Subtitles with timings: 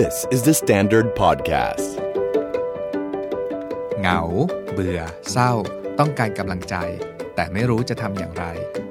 [0.00, 1.88] This is the Standard Podcast.
[4.00, 4.20] เหงา
[4.72, 5.52] เบื่อ เศร้า
[5.98, 6.74] ต้องการกำลังใจ
[7.34, 8.44] แต่ไม่รู้จะทำอย่างไร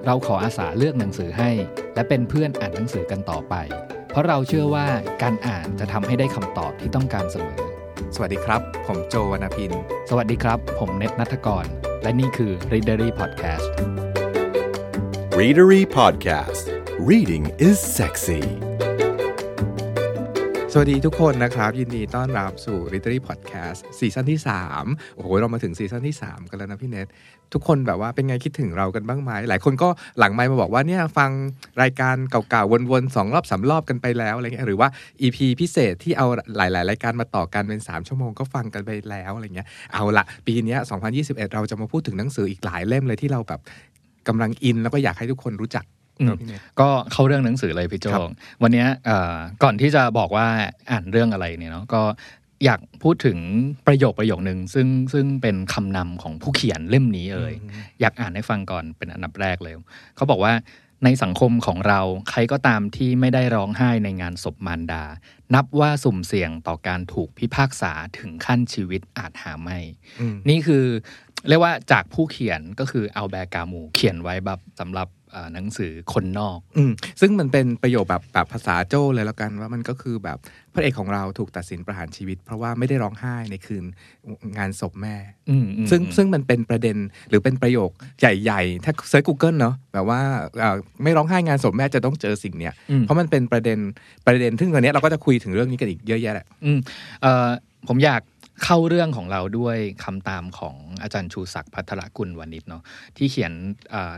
[0.05, 1.51] เราขออาสาเลือกหนังสือให้
[1.95, 3.55] และเป็นเพื่อนอ่านหนังสือกันต่อไป
[4.11, 4.87] เพราะเราเชื่อว่า
[5.23, 7.61] การอ่านจะทำให้ได้คำตอบที่ต้องการเสมอ
[8.15, 9.71] สวัสดีครับ ผมโจวรรณพิน
[10.09, 11.65] สวัสดีครับ ผมเน็ตนัทกร
[12.03, 13.67] และนี่คือ Readery Podcast
[15.39, 16.65] Readery Podcast.
[16.99, 18.70] Reading is sexy.
[20.73, 24.39] สวัสดีทุกคนนะครับ ยินดีต้อนรับสู่ Literary Podcast ซีซั่นที่
[24.77, 27.07] 3 โอ้โห เรามาถึงซีซั่นที่ 3 กันแล้วนะพี่เน็ต
[27.53, 31.31] ทุกคนแบบว่าเป็นไงคิดถึงเรากันบ้างไหมหลายคนก็หลังไมค์มาบอกว่าเนี่ยฟัง
[31.81, 34.89] รายการเก่าๆ วนๆสองรอบสามรอบกันไปแล้วอะไรเงี้ยหรือว่า
[35.21, 36.27] EP พิเศษที่เอา
[36.57, 40.79] หลายๆ รายการมาต่อกันเป็น 3 ชั่วโมงก็ฟังกันไปแล้วอะไรเงี้ยเอาละปีนี้ย
[41.15, 43.61] 2021 เราจะมาพูดถึงหนังสืออีกหลายเล่มเลยที่เราแบบ
[44.27, 45.85] กำลังอินแล้วก็อยากให้ทุกคนรู้จัก
[46.19, 48.29] อืมเนอะพี่เน็ตก็เข้าเรื่องหนังสือเลยพี่โจครับ
[48.61, 50.47] วันเนี้ยเอ่อก่อนที่จะบอกว่า
[50.91, 52.01] อ่านเรื่องอะไรเนี่ยเนาะก็
[52.65, 53.37] อยากพูดถึง
[53.87, 57.53] ประโยคประโยคนึงซึ่งซึ่งเป็นคำนำของผู้เขียนเล่มนี้เลย
[58.01, 59.73] อยากอ่านให้ฟังก่อนเป็นอันดับแรกเลย
[60.15, 60.53] เขาบอกว่า
[61.05, 65.03] ในสังคมของเราใครก็ตามที่ไม่ได้ร้องไห้ในงานศพมารดา
[65.53, 69.79] นับว่าสุ่มเสี่ยงต่อการถูกพิพากษาถึงขั้นชีวิตอาจหาไม่
[70.19, 70.85] อืมนี่คือ
[71.47, 75.20] เรียกว่าจากผู้เขียนก็คืออัลแบร์กามูเขียนไว้แบบสำหรับเอ่อ
[75.53, 80.37] หนังสือคนนอก อืมซึ่งมันเป็นประโยคแบบแบบภาษาโจ้เลยแล้วกันว่ามันก็คือแบบ
[80.73, 83.83] พระเอกของเราถูกตัดสินประหารชีวิต เพราะว่าไม่ได้ร้องไห้ในคืน
[84.57, 85.15] งานศพแม่
[85.49, 86.97] อืมอืมซึ่งอืมซึ่งมันเป็นประเด็น
[87.29, 90.19] หรือเป็นประโยคใหญ่ๆ ถ้า search Google เนาะแบบว่า
[90.59, 93.79] เอ่อไม่ร้องไห้งานศพแม่จะต้องเจอสิ่งเนี้ยอืมเพราะมันเป็นประเด็น
[94.27, 96.79] ประเด็นซึ่งวันนี้เราก็จะคุยถึงเรื่องนี้กันอีกเยอะแยะแหละอืม
[97.21, 97.49] เอ่อ
[97.87, 98.21] ผมอยาก
[98.63, 102.83] เข้าเรื่องของเราด้วยคำตามของอาจารย์ชูศักดิ์พัทรกุลวานิชเนาะ
[103.17, 103.53] ที่เขียน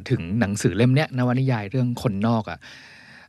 [0.09, 2.59] ถึงหนังสือเล่มเนี้ยนวนิยายเรื่องคนนอกอะ่ะ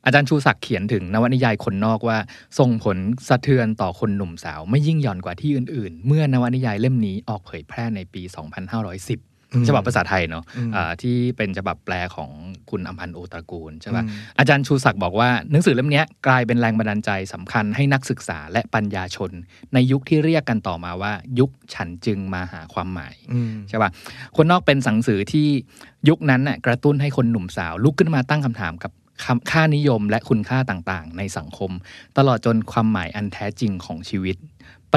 [0.04, 2.18] อาจารย์ชูศักดิ์เขียนถึงนวนิยายคนนอกว่า
[2.58, 2.96] ส่งผล
[3.28, 9.33] สะเทือนต่อคนหนุ่มสาว ไม่ยิ่งหย่อนกว่าที่อื่น ๆ เมื่อนวนิยายเล่มนี้ออกเผยแพร่ในปี 2510อืม
[9.68, 12.30] ฉบับภาษาไทยเนาะอืมอ่าที่เป็นฉบับแปลของ
[12.70, 19.30] คุณอมพันธ์โอตระกูลใช่ปะอืมอาจารย์ชูศักดิ์บอกว่าหนังสือเล่มเนี้ยกลายเป็นแรงบันดาลใจสำคัญให้นักศึกษาและปัญญาชน
[19.74, 23.90] ในยุคที่เรียกกันต่อมาว่า ยุคฉันจึงมาหาความหมายอืมใช่ปะ
[24.36, 25.46] คนนอกเป็นสังสือที่
[26.08, 28.92] ยุคนั้นน่ะกระตุ้นให้คนหนุ่มสาว ลุกขึ้นมาตั้งคำถามกับ
[29.24, 31.70] คำค่านิยมและคุณค่าต่างๆ ในสังคม
[32.18, 34.36] ตลอดจนความหมายอันแท้จริงของชีวิต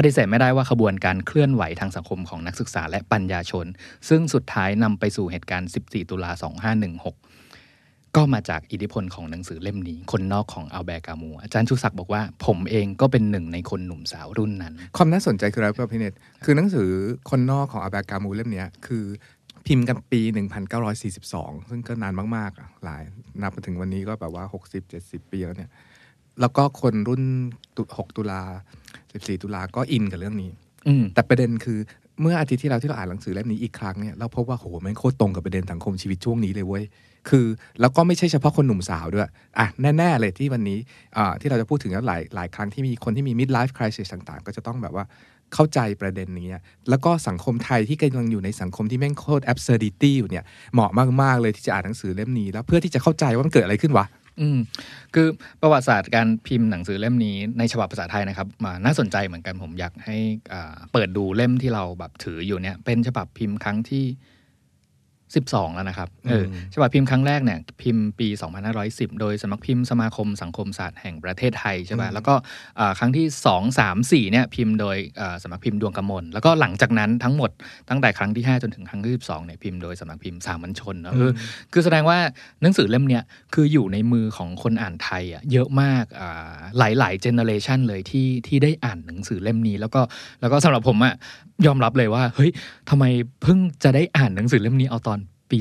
[0.06, 3.66] ฏิเสธไม่ได้ว่าขบวนการเคลื่อนไหวทางสังคมของนักศึกษาและปัญญาชน
[4.08, 6.30] ซึ่งสุดท้ายนำไปสู่เหตุการณ์ 14 ตุลา
[7.24, 16.14] 2516 ก็มาจากอิทธิพลของหนังสือเล่มนี้ คนนอกของอัลแบร์กามูอาจารย์ชูศักดิ์บอกว่า ผมเองก็เป็นหนึ่งในคนหนุ่มสาวรุ่นนั้น ความน่าสนใจคืออะไรครับพี่เน็ต
[16.44, 16.90] คือหนังสือ
[17.30, 19.04] คนนอกของอาบากามูเล่มนี้คือ
[19.66, 20.20] พิมพ์กันปี
[20.96, 23.02] 1942 ซึ่งก็นานมากๆอะหลาย
[23.42, 24.44] นับมาถึงวันนี้ก็แบบว่า
[24.88, 25.70] 60-70 ปีแล้วเนี่ย
[26.40, 27.22] แล้วก็คนรุ่น
[27.76, 28.42] ตุ6ตุลา
[28.92, 30.50] 14 ตุลาก็อินกับเรื่องนี้
[30.88, 31.78] อืมแต่ประเด็นคือ
[32.20, 36.84] เมื่ออาทิตย์ที่เราที่เราอ่านหนังสือเล่มนี้อีกครั้งเนี่ยเราพบว่าโหแม่งโคตรตรงกับประเด็นสังคมชีวิตช่วงนี้เลยเว้ย
[37.28, 37.46] คือ
[37.80, 39.28] แล้วก็ไม่ใช่เฉพาะคนหนุ่มสาวด้วย
[39.58, 39.66] อะ
[39.98, 40.78] แน่ๆเลยที่วันนี้
[41.16, 45.04] อ่าที่เราจะพูดถึงแล้วหลายหลายครั้งที่มีคนที่มี mid life crisis ต่างๆ ก็จะต้องแบบว่า
[45.54, 50.44] เข้าใจประเด็นนี้อะแล้วก็สังคมไทยที่กำลังอยู่ในสังคมที่แม่งโคตร absurdity อยู่เนี่ย
[50.74, 50.90] เหมาะ
[51.22, 54.06] มากๆเลยที่จะอ่านหนังสือเล่มนี้ แล้วเพื่อที่จะเข้าใจว่ามันเกิดอะไรขึ้นวะ
[54.40, 54.58] อืม
[55.14, 55.26] คือ
[55.62, 60.16] ประวัติศาสตร์การพิมพ์หนังสือเล่มนี้ในฉบับภาษาไทยนะครับมาน่าสนใจเหมือนกันผมอยากให้
[60.52, 64.04] อ่าเปิดดูเล่มที่เราแบบถืออยู่เนี่ยเป็นฉบับพิมพ์ครั้งที่
[65.36, 68.28] 12 แล้วนะครับเอออมฉบับพิมพ์ครั้งแรกเนี่ยพิมพ์ปี
[68.74, 72.34] 2510 โดยสำนักพิมพ์สมาคมสังคมศาสตร์แห่งประเทศไทยใช่ป่ะแล้วก็
[72.78, 77.50] อ่าครั้งที่ 2 3 4เนี่ยพิมพ์โดยอ่าสำนักพิมพ์ดวงกมลแล้วก็หลังจากนั้นทั้งหมด
[77.88, 81.32] ตั้งแต่ครั้งที่ 5 จนถึงครั้งที่ 12เนี่ยพิมพ์โดยสำนักพิมพ์สามัญชนเนอะเออ
[81.72, 82.18] คือแสดงว่า
[82.62, 83.22] หนังสือเล่มเนี้ย
[83.54, 90.00] คืออยู่ในมือของคนอ่านไทยอะเยอะมากอ่าหลายๆเจเนอเรชันเลยที่ที่ได้อ่านหนังสือเล่มนี้ แล้วก็
[90.40, 91.14] แล้วก็สำหรับผมอะ
[91.66, 92.50] ยอมรับเลยว่า เฮ้ย
[92.90, 93.04] ทำไม
[93.42, 95.18] เพิ่งจะได้อ่านหนังสือเล่มนี้เอาตอน
[95.50, 95.58] ปี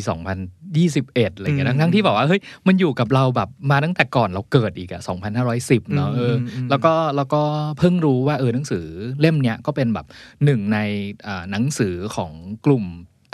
[0.67, 5.01] 2021อะไรเงี้ยอืมทั้งๆที่บอกว่าเฮ้ยมันอยู่กับเราแบบมาตั้งแต่ก่อนเราเกิดอีกอะ
[5.47, 7.41] 2510 เนาะเอออมอืมแล้วก็แล้วก็
[7.79, 8.85] เพิ่งรู้ว่าเออหนังสือ
[9.21, 10.05] เล่มเนี้ยก็เป็นแบบ
[10.45, 10.79] หนึ่งใน
[11.27, 12.31] อ่าหนังสือของ
[12.65, 12.85] กลุ่ม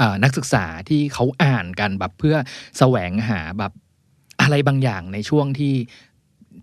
[0.02, 2.36] อ่านักศึกษาที่เขาอ่านกันแบบเพื่อ
[2.78, 3.72] แสวงหาแบบ
[4.42, 5.76] อะไรบางอย่างในช่วงที่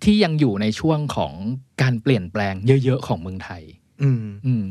[0.04, 1.34] ที่ยังอยู่ในช่วงของ
[1.82, 2.54] การเปลี่ยนแปลง
[2.84, 3.62] เยอะ ๆ ของเมืองไทย
[4.02, 4.64] อืมอืม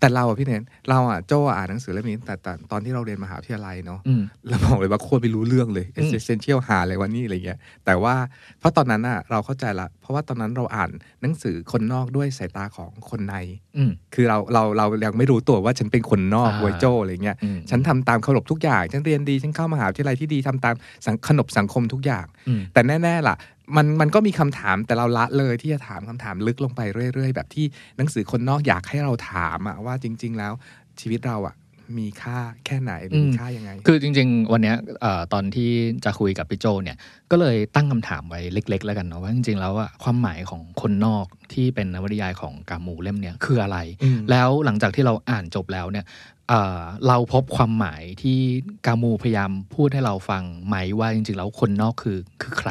[0.00, 8.14] แต่เราอะพี่เนนเราอะโจอ่านหนังสือเล่มนี้แต่แต่ตอนที่เราเรียนมหาวิทยาลัยเนาะอืมเราบอกเลยว่าโคตรไม่รู้เรื่องเลยอืม essential หาอะไรวันนี้อะไรเงี้ย แต่ว่า
[8.58, 10.90] เพราะตอนนั้นอะเราเข้าใจละ เพราะว่าตอนนั้นเราอ่าน
[11.22, 13.34] หนังสือคนนอกด้วยสายตาของคนใน
[13.76, 20.74] อืมคือเราเราเรายังไม่รู้ตัวว่าฉันเป็นคนนอกอ่าไวยโจอะไรเงี้ยอืมฉันทำตามขนบทุกอย่าง ฉันเรียนดีฉันเข้ามหาวิทยาลัยที่ดีทำตาม
[21.06, 23.36] สังขนบสังคมทุกอย่างอืมแต่แน่ๆล่ะ
[23.76, 26.80] มันมันก็มีคำถามแต่เราละเลยที่จะถามคำถามลึกลงไป
[27.14, 27.66] เรื่อย ๆ แบบที่
[27.96, 30.52] หนังสือคนนอกอยากให้เราถามอะว่าจริง ๆ แล้ว
[31.00, 31.56] ชีวิตเราอะ
[31.98, 35.70] มีค่าแค่ไหนหรือมีค่ายังไง คือจริง ๆ วันเนี้ยเอ่อตอนที่
[36.04, 36.96] จะคุยกับพี่โจเนี่ย
[37.30, 46.04] ก็เลยตั้งคำถามไว้เล็ก ๆ แล้วกันเนาะว่าจริง ๆ แล้วอะความหมายของคนนอกที่เป็นนวนิยายของกามูเล่มเนี้ยคืออะไรอืมแล้วหลังจากที่เราอ่านจบแล้วเนี่ย
[46.48, 48.38] เอ่อเราพบความหมายที่
[48.86, 52.70] กามูพยายามพูดให้เราฟังไหมว่าจริงๆแล้วคนนอกคือคือใคร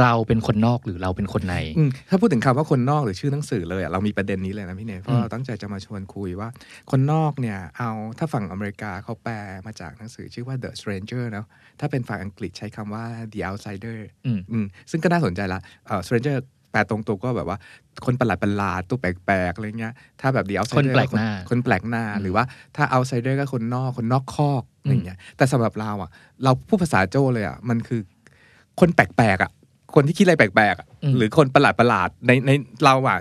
[0.00, 6.48] เราเป็นคนนอกหรือเราเป็นคนในอืมถ้าพูดถึงคำว่าคนนอกหรือชื่อหนังสือเลยอะเรามีประเด็นนี้เลยนะพี่เนยเพอืราะมเราตั้งใจจะมาชวนคุยว่า
[6.90, 9.34] คนนอกเนี่ยเอาถ้าฝั่งอเมริกาเขาแปล
[9.66, 11.46] มาจากหนังสือชื่อว่า The Stranger เนาะ
[11.80, 16.36] ถ้าเป็นฝั่งอังกฤษใช้คำว่า The Outsider อืมอืมซึ่งก็น่าสนใจละเอ่อ stranger
[16.74, 17.58] แปลตรงตัวก็แบบว่า
[18.04, 22.44] คนประหลาดประหลาดๆตัวแปลกๆอะไรเงี้ย ถ้าแบบ the outsider คนแปลกหน้าคนแปลกหน้าอืมหรือว่า
[22.76, 26.10] ถ้า outsider ก็คนนอกคนนอกคอกอะไรเงี้ย แต่สำหรับเราอะ
[26.44, 28.00] เราพูดภาษาโจ้เลยอะมันคือ
[28.80, 29.50] คนแปลกๆอะ
[29.94, 30.86] คนที่คิดอะไรแปลกๆอะ
[31.16, 32.50] หรือคนประหลาดประหลาดๆในใน
[32.84, 33.18] เราอะ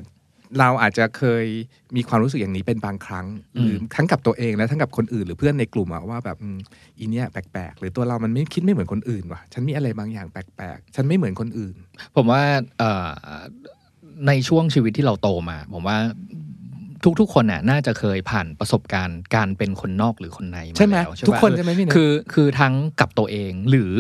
[0.60, 1.46] เราอาจจะเคย
[1.96, 3.28] มีความรู้สึกอย่างนี้เป็นบางครั้ง
[3.60, 6.58] หรือทั้งกับตัวเองและทั้งกับคนอื่น หรือเพื่อนในกลุ่มอะว่าแบบอืม
[6.98, 11.76] อีเนี้ยแปลกๆ หรือตัวเรามันไม่คิดไม่เหมือนคนอื่นว่ะฉันมีอะไรบางอย่างแปลกๆ ฉันไม่เหมือนคนอื่น
[12.16, 12.42] ผมว่า
[12.80, 13.10] เอ่อ
[14.28, 15.98] ในช่วงชีวิตที่เราโตมา ผมว่า
[17.20, 23.94] ทุกๆคนน่ะน่าจะเคยผ่านประสบการณ์การเป็นคนนอกหรือคนในมาใช่ไหมแล้วทุกคนปะใช่ไหมพี่เนยคือคือทั้งกับตัวเองหรือ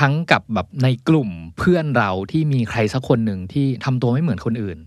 [0.00, 4.78] ทั้งกับแบบในกลุ่มเพื่อนเราที่มีใครสักคนหนึ่งที่ทำตัวไม่เหมือนคนอื่น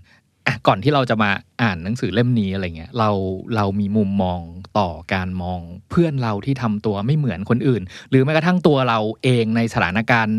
[0.47, 3.09] อะก่อนที่เราจะมาอ่านหนังสือเล่มนี้อะไรเงี้ยเรา
[3.55, 4.39] เรามีมุมมอง
[4.79, 5.59] ต่อการมอง
[5.89, 10.37] เพื่อนเราที่ทำตัวไม่เหมือนคนอื่น หรือแม้กระทั่งตัวเราเองในสถานการณ์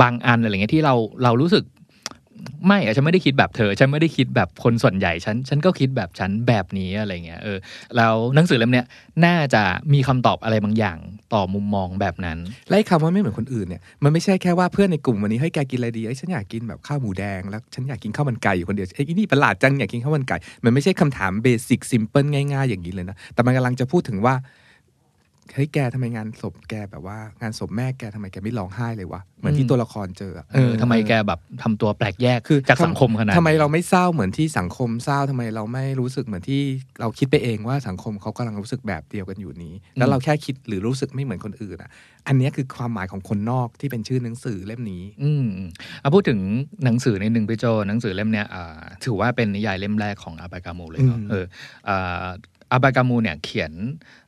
[0.00, 1.64] บางอันอะไรเงี้ยที่เราเรารู้สึก
[2.66, 7.58] ไม่อะฉันไม่ได้คิดแบบเธอ ฉันไม่ได้คิดแบบคนส่วนใหญ่ฉัน ฉันก็คิดแบบฉันแบบนี้อะไรเงี้ยเออ
[7.96, 8.86] แล้วหนังสือเล่มเนี้ย
[9.24, 10.98] น่าจะมีคำตอบอะไรบางอย่าง
[11.34, 12.38] ต่อมุมมองแบบนั้น
[12.70, 24.34] ไล่คำว่าไม่เหมือนคนอื่นเนี่ยมันไม่ใช่แค่ว่าเพื่อนในกลุ่มวันนี้ให้แกกินอะไรดีไอ้ฉันอยากกินแบบข้าวหมูแดงแล้วฉันอยากกินข้าวมันไก่อยู่คนเดียวไอ้อีนี่ประหลาดจังอยากกินข้าวมันไก่มันไม่ใช่คำถามเบสิกซิมเพิลง่ายๆอย่างนี้เลยนะแต่มันกำลังจะพูดถึงว่า
[25.54, 36.60] เฮ้ยแกทำไมงานศพแกแบบว่างานศพแม่แกทำไมแกไม่ร้องไห้เลยวะเหมือนที่อืมตัวละครเจออะเออทำไมแกแบบทำตัวแปลกแยกคือจากสังคมขนาดนี้ทำไมเราไม่เศร้าเหมือนที่สังคมเศร้าทำไมเราไม่รู้สึกเหมือนที่
[37.00, 41.90] เราคิดไปเองว่าสังคมเขากำลังรู้สึกแบบเดียวกันอยู่นี้ แล้วเราแค่คิดหรือรู้สึกไม่เหมือนคนอื่นอะ
[42.26, 45.70] อันเนี้ยคือความหมายของคนนอกที่เป็นชื่อหนังสือเล่มนี้ อืมอืม
[46.00, 46.40] เอาพูดถึง
[46.84, 51.44] หนังสือในหนึ่งพี่โจหนังสือเล่มเนี้ยอ่าถือว่าเป็นนิยายเล่มแรกของอาบากามูเลยเนาะอืมเออ
[52.72, 53.72] อ่าอัลแบร์กามูเนี่ยเขียน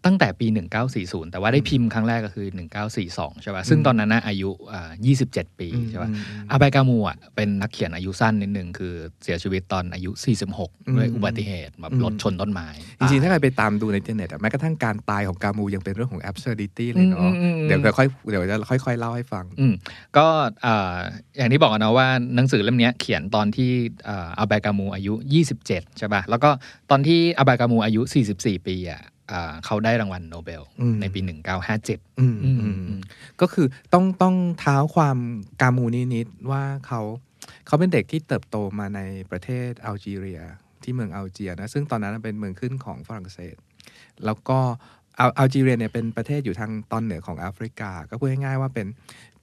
[0.05, 0.47] ตั้งแต่ปี
[0.91, 2.47] 1940 แต่ว่าได้พิมพ์ครั้งแรกก็คือ
[2.94, 4.91] 1942 ใช่ป่ะ ซึ่งตอนนั้นนะอายุอ่า
[5.25, 10.11] 27 ปีใช่ป่ะอืมอืมอัลแบร์กามูอะเป็นนักเขียนอายุสั้นนิดนึง คือเสียชีวิตตอนอายุ
[10.55, 12.69] 46 ด้วยอืมอุบัติเหตุแบบอืมรถชนต้นไม้
[12.99, 19.75] จริงๆถ้ายใครไปตามดูในอินเทอร์เน็ตอะแม้กระทั่งการตายของกามูยังเป็นเรื่องของ absurdity เลยเนาะอืมอืมอืมเดี๋ยวจะค่อยเดี๋ยวจะค่อย ๆ เล่าให้ฟังอืม
[20.17, 20.27] ก็
[20.67, 20.97] อ่า
[21.38, 22.06] อย่างที่บอกกันนะว่า
[22.37, 23.71] หนังสือเล่มเนี้ยเขียนตอนที่
[24.09, 25.15] อ่าอัลแบร์กามูอายุ
[25.56, 26.50] 27 ใช่ป่ะ แล้วก็
[26.91, 28.00] ตอนที่อัลแบร์กามูอายุ
[28.40, 29.02] 44 ปีอะ
[29.32, 31.20] อ่าเขาได้รางวัลโนเบลอืมในปี
[31.70, 33.00] 1957อืมอืมอืมอืม
[33.40, 35.19] ก็คือต้องต้องเท้าความ
[35.61, 35.84] กามู
[36.14, 37.00] นิดๆว่าเขา
[37.67, 39.00] เขาเป็นเด็กที่เติบโตมาใน
[39.31, 40.40] ประเทศอัลจีเรีย
[40.82, 43.56] ที่เมืองอัลเจียร์นะซึ่งตอนนั้นเป็นเมืองขึ้นของฝรั่งเศส
[44.25, 44.58] แล้วก็
[45.19, 48.87] อัลอัลจีเรียเนี่ยเป็นประเทศอยู่ทางตอนเหนือของแอฟริกา ก็พูดง่ายๆว่าเป็น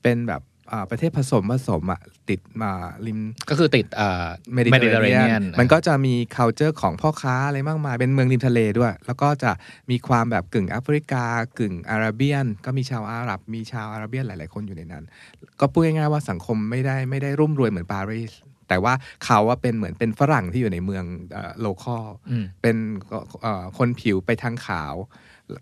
[0.02, 0.49] เป็นแบบอ่า
[0.90, 2.72] ประเทศผสมผสมอะติดมา
[3.06, 3.20] ริม
[3.50, 9.52] ก็คือติดอ่าเมดิเตอร์เรเนียน Mediterranean มันก็จะมี culture ของพ่อค้าอะไรมากมาย เป็นเมืองริมทะเลด้วย แล้วก็จะ
[9.92, 11.26] มีความแบบกึ่งแอฟริกา
[11.60, 15.04] กึ่งอาราเบียน ก็มีชาวอาหรับ มีชาวอาราเบียนหลาย ๆ คนอยู่ในนั้น
[15.60, 18.34] ก็พูดง่ายๆว่าสังคมไม่ได้ไม่ได้รุ่มรวยเหมือนปารีส
[18.70, 21.06] แต่ว่าเขาว่าเป็นเหมือนเป็นฝรั่งที่อยู่ในเมือง
[21.60, 22.76] โลคอลอืมเป็น
[23.42, 24.96] เอ่อคนผิวไปทางขาว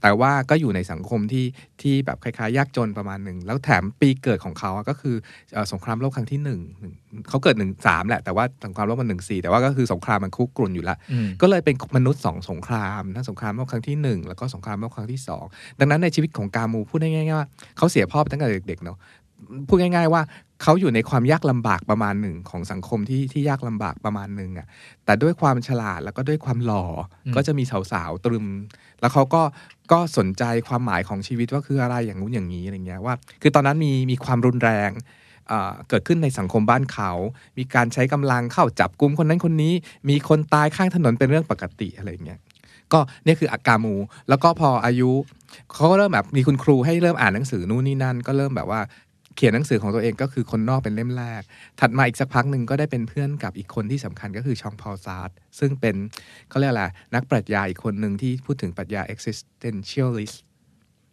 [0.01, 1.45] แต่ว่าก็อยู่ในสังคมที่
[1.81, 5.15] ที่แบบคล้ายๆ ยากจนประมาณหนึ่ง แล้วแถมปีเกิดของเขาอะก็คือ
[5.53, 6.93] เอ่อสงครามโลกครั้งที่หนึ่งหนึ่ง
[7.29, 15.43] เขาเกิดหนึ่งสามแหละ แต่ว่าสงครามโลกมันหนึ่งสี่แต่ว่าก็คือสงครามมันคุกกรุ่นอยู่แล้วอืมก็เลยเป็นมนุษย์สองสงครามทั้งสงครามโลกครั้งที่หนึ่งแล้วก็สงครามโลกครั้งที่สอง
[15.79, 18.97] ดังนั้นในชีวิตของกามูพูดได้ง่ายๆว่าเขาเสียพ่อไปตั้งแต่เด็กๆเนาะ
[19.67, 20.21] พูดง่าย ๆ ว่า
[20.63, 24.67] เขาอยู่ในความยากลำบากประมาณหนึ่งของสังคมที่ที่ยากลำบากประมาณหนึ่งอะ
[25.05, 26.85] แต่ด้วยความฉลาดแล้วก็ด้วยความหล่อ
[27.25, 28.45] อมก็จะมีสาวๆตรึม
[29.01, 29.41] แล้วเขาก็
[29.91, 34.89] ก็สนใจความหมายของชีวิตว่าคืออะไรอย่างนู้นอย่างนี้อะไรเงี้ยว่า คือตอนนั้นมีมีความรุนแรง
[35.47, 37.11] เอ่อเกิดขึ้นในสังคมบ้านเขา
[37.57, 39.73] มีการใช้กำลังเข้าจับกลุ่มคนนั้นคนนี้
[40.09, 42.39] มีคนตายข้างถนนเป็นเรื่องปกติอะไรเงี้ย
[42.93, 43.95] ก็เนี่ยคืออากามู
[44.29, 45.11] แล้วก็พออายุ
[45.73, 48.81] เขาก็เริ่มแบบมีคุณครูให้เริ่มอ่านหนังสือนู่นนี่นั่น ก็เริ่มแบบว่า
[49.37, 51.41] เขียนหนังสือของตัวเองก็คือคนนอกเป็นเล่มแรก
[51.79, 55.95] ถัดมาอีกสักพักหนึ่งก็ได้เป็นเพื่อนกับอีกคนที่สำคัญก็คือชองพอลซาร์ซึ่งเป็น
[56.49, 56.83] เขาเรียกอะไร
[57.15, 60.37] นักปรัชญาอีกคนหนึ่งที่พูดถึงปรัชญา existentialist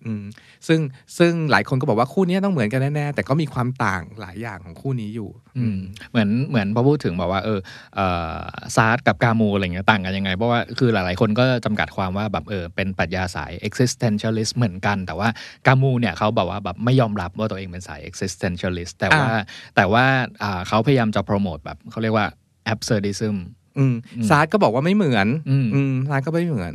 [0.06, 0.24] อืม
[0.68, 0.80] ซึ่ง
[1.18, 5.78] ซึ่งหลายคนก็บอกว่าคู่นี้ต้องเหมือนกันแน่ๆแต่ก็มีความต่างหลายอย่างของคู่นี้อยู่ อืม
[6.10, 7.60] เหมือนเหมือนพอพูดถึงบอกว่าเออ
[7.96, 8.00] เอ
[8.36, 8.38] อ
[8.76, 15.28] ซาร์กับกามูอะไรเงี้ยต่างกันยังไง เพราะว่าคือหลายๆคนก็จำกัดความว่าแบบเออเป็นปรัชญาสาย existentialist เหมือนกัน แต่ว่า
[15.66, 19.40] กามูเนี่ยเขาบอกว่าแบบไม่ยอมรับว่าตัวเองเป็นสาย existentialist แต่ว่าอ่า
[19.76, 20.04] แต่ว่า
[20.42, 22.26] อ่าเขาพยายามจะโปรโมทแบบเขาเรียกว่า
[22.72, 23.36] absurdism
[23.78, 23.94] อืม
[24.28, 26.74] ซาร์ก็บอกว่าไม่เหมือนอืมอืมซาร์ก็ไม่เหมือน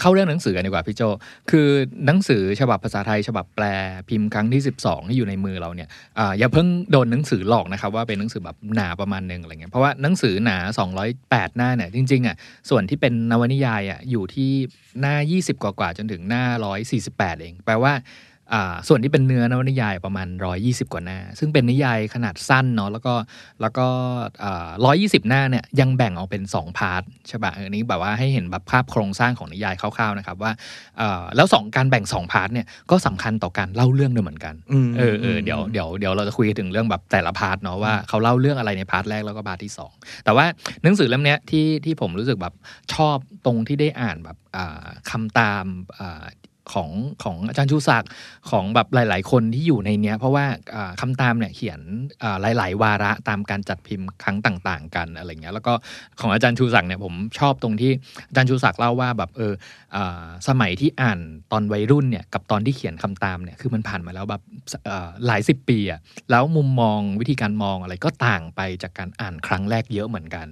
[0.00, 1.02] เข้าเรื่องหนังสือกันดีกว่าพี่โจ
[1.50, 1.68] คือ
[2.06, 3.64] หนังสือฉบับภาษาไทย ฉบับแปล
[4.08, 5.88] พิมพ์ครั้งที่ 12 ที่อยู่ในมือเราเนี่ย
[6.18, 10.56] ออย่าเพิ่งโดนหนังสือหลอกนะครับว่าเป็นหนังสือแบบหนาประมาณหนึ่งอะไรเงี้ย เพราะว่าหนังสือหนา
[11.06, 12.36] 208 หน้าเนี่ยจริงๆอะ
[12.70, 14.50] ส่วนที่เป็นนวนิยายอะอยู่ที่
[15.00, 16.44] หน้า 20 กว่าๆจนถึงหน้า
[16.94, 17.92] 148 เอง แปลว่า
[18.88, 20.28] ส่วนที่เป็นเนื้อนวนิยายประมาณ
[20.60, 23.14] 120 กว่าหน้า ซึ่งเป็นนิยายขนาดสั้นเนาะแล้วก็
[23.60, 23.86] แล้วก็
[24.84, 30.52] ร้อยยี่สิบหน้าเนี่ยยังแบ่งออกเป็น 2 part ใช่ปะอันนี้แบบว่าให้เห็นแบบภาพโครงสร้างของนิยายคร่าวๆนะครับว่า
[30.98, 40.46] เอ่อแล้วสองการแบ่ง 2 part เนี่ยก็สำคัญต่อการเล่าเรื่องด้วยเหมือนกันอืมเออเออเดี๋ยวเดี๋ยวเดี๋ยวเราจะคุยถึงเรื่องแบบแต่ละ part เนาะว่าเขาเล่าเรื่องอะไรใน part แรกแล้วก็ part ที่ 2 แต่ว่า
[40.82, 42.54] หนังสือเล่มเนี้ยที่ที่ผมรู้สึกแบบ
[42.94, 45.64] ชอบตรงที่ได้อ่านแบบอ่าคำตาม
[46.00, 46.24] อ่า
[46.72, 46.90] ของ
[47.22, 48.10] ของอาจารย์ชูศักดิ์
[48.50, 50.44] ของแบบหลาย ๆ คนที่อยู่ในเนี้ย เพราะว่า
[50.74, 51.80] อ่าคำตามเนี่ยเขียน
[52.22, 55.72] อ่าหลาย ๆ วาระตามการจัดพิมพ์ครั้งต่าง ๆ กันอะไรเงี้ยแล้วก็
[56.20, 57.92] ของอาจารย์ชูศักดิ์เนี่ยผมชอบตรงที่
[58.28, 59.54] อาจารย์ชูศักดิ์เล่าว่าแบบเออ
[60.48, 61.18] สมัยที่อ่าน
[61.52, 64.42] ตอนวัยรุ่นเนี่ยกับตอนที่เขียนคำตามเนี่ยคือมันผ่านมาแล้วแบบ
[65.26, 70.46] หลายสิบปีอะแล้วมุมมองวิธีการมองอะไรก็ต่างไปจากการอ่านครั้งแรกเยอะเหมือนกัน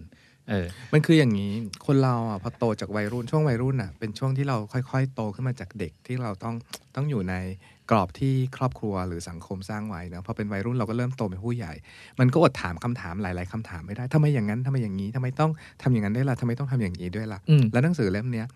[0.49, 1.53] เออมันคืออย่างนี้
[1.87, 6.55] คนเราอะพอโตจากวัยรุ่นช่วงวัยรุ่นอะเป็นช่วงที่เราค่อยๆ โตขึ้นมาจากเด็กที่เราต้อง
[6.95, 7.35] ต้องอยู่ใน
[7.91, 11.73] กรอบที่ครอบครัวหรือสังคมสร้างไว้เนอะพอเป็นวัยรุ่นเราก็เริ่มโตเป็นผู้ใหญ่
[12.21, 15.51] มันก็อดถามคำถามหลาย ๆคำถามไม่ได้ทำไมอย่างนั้นทำไมอย่างนี้ทำไมต้อง
[15.83, 18.47] ทำอย่างนั้นด้วยล่ะทำไมต้องทำอย่างนี้ด้วยล่ะอืมแล้วหนังสือเล่มเนี้ย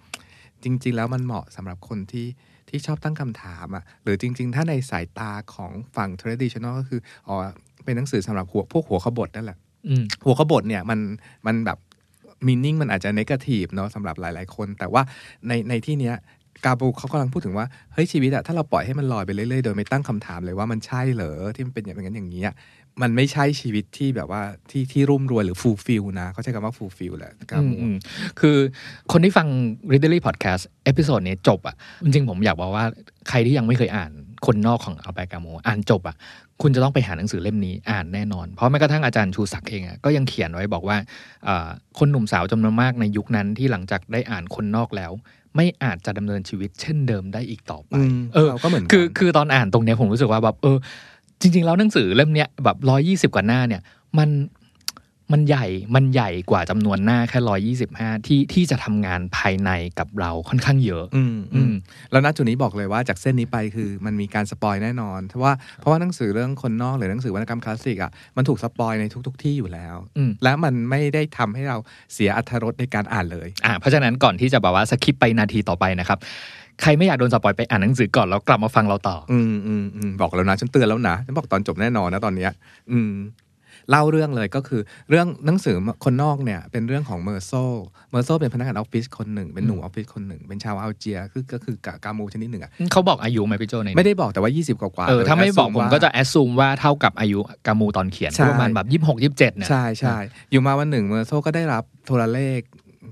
[0.64, 2.26] จริง ๆ แล้วมันเหมาะสำหรับคนที่
[2.68, 7.37] ที่ชอบตั้งคำถามอะหรือจริง ๆ ถ้าในสายตาของฝั่ง traditional ก็คืออ๋อ
[7.85, 9.67] เป็นหนังสือสำหรับหัวพวกหัวขบถนั่นแหละอืม
[10.25, 10.99] หัวขบถเนี่ยมัน
[11.47, 11.78] มันแบบ
[12.47, 15.02] meaning มันอาจจะ negative เนาะสำหรับหลาย ๆ คน แต่ว่า
[15.49, 16.14] ในในที่เนี้ย
[16.64, 22.42] กามูเขากำลังพูดถึงว่าเฮ้ยชีวิตอะถ้าเราปล่อยให้มันลอยไปเรื่อยๆ โดยไม่ตั้งคำถามเลยว่ามันใช่เหรอที่มันเป็นอย่างนั้นอย่างนี้
[23.02, 27.95] มันไม่ใช่ชีวิตที่แบบว่าที่ที่รุ่มรวยหรือ fulfill นะเขาใช้คำว่า fulfill แหละกาอืมมูอืม
[28.40, 28.57] คือ
[29.12, 29.47] คนที่ฟัง
[29.93, 31.75] Readerly Podcast episode นี้จบอะ
[32.05, 32.85] จริงๆผมอยากบอกว่า
[33.28, 34.11] ใครที่ยังไม่เคยอ่าน
[34.47, 36.17] คนนอกของอัลแบร์ กามูอ่านจบอะ
[36.62, 40.97] คุณจะต้องไปหาหนังสือเล่มนี้อ่านแน่นอน เพราะแม้กระทั่งอาจารย์ชูศักดิ์เองอะก็ยังเขียนไว้บอกว่า
[41.49, 45.12] อ่าคนหนุ่มสาวจำนวนมากในยุคนั้นที่หลังจากได้อ่านคนนอกแล้ว
[45.57, 50.76] ไม่อาจจะดำเนินชีวิตเช่นเดิมได้อีกต่อไปอืมเออเราก็เหมือนกันคือ คือตอนอ่านตรงเนี้ยผมรู้สึกว่าแบบ เออ
[51.40, 53.83] จริง ๆ แล้วหนังสือเล่มเนี้ยแบบร้อยยี่สิบกว่าหน้าเนี่ย
[54.18, 54.30] มัน
[55.33, 61.75] มันใหญ่ มันใหญ่กว่าจำนวนหน้าแค่ร้อยยี่สิบห้าที่ที่จะทำงานภายในกับเราค่อนข้างเยอะ อืมอือืม
[62.11, 71.76] แล้วณจุดนี้บอกเลยว่าจากเส้นนี้ไปคือมันมีการ spoil แน่นอนเพราะว่าเพราะว่าหนังสือเรื่องคนนอกหรือหนังสือวรรณกรรมคลาสสิกอะมันถูก spoil ในทุก ๆ ที่อยู่แล้วอืมและมันไม่ได้ทำให้เรา
[72.14, 76.18] เสียอรรถรสในการอ่านเลย อ่าเพราะฉะนั้นก่อนที่จะแบบว่า skip ไปนาทีต่อไปนะครับ
[76.82, 82.50] ใครไม่อยากโดน spoil ไปอ่านหนังสือก่อนแล้วกลับมาฟังเราต่อ อืมอืมอืมบอกแล้วนะฉันเตือนแล้วนะฉันบอกตอนจบแน่นอนนะตอนเนี้ย
[82.92, 83.12] อืม
[83.90, 84.80] เล่าเรื่องเลยก็คือ
[85.11, 87.52] เรื่องหนังสือคนนอกเนี่ยเป็นเรื่องของเมอร์โซ
[88.11, 100.16] เมอร์โซเป็นพนักงานออฟฟิศคนหนึ่ง เป็นหนุ่มออฟฟิศคนหนึ่ง เป็นชาวอัลเจียคือก็คือกากามูนิดหนึ่งอะเขาบอกอายุไหมพี่โจในนี้ไม่ได้บอกแต่ว่า 20 กว่าๆเออถ้าไม่บอกโดยผม assume ก็จะว่า assume ว่าเท่ากับอายุกามูตอนเขียนใช่ประมาณแบบยี่สิบหกยี่สิบเจ็ดเนี่ยใช่ใช่
[100.50, 102.61] อยู่มาวันหนึ่งเมอร์โซก็ได้รับโทรเลข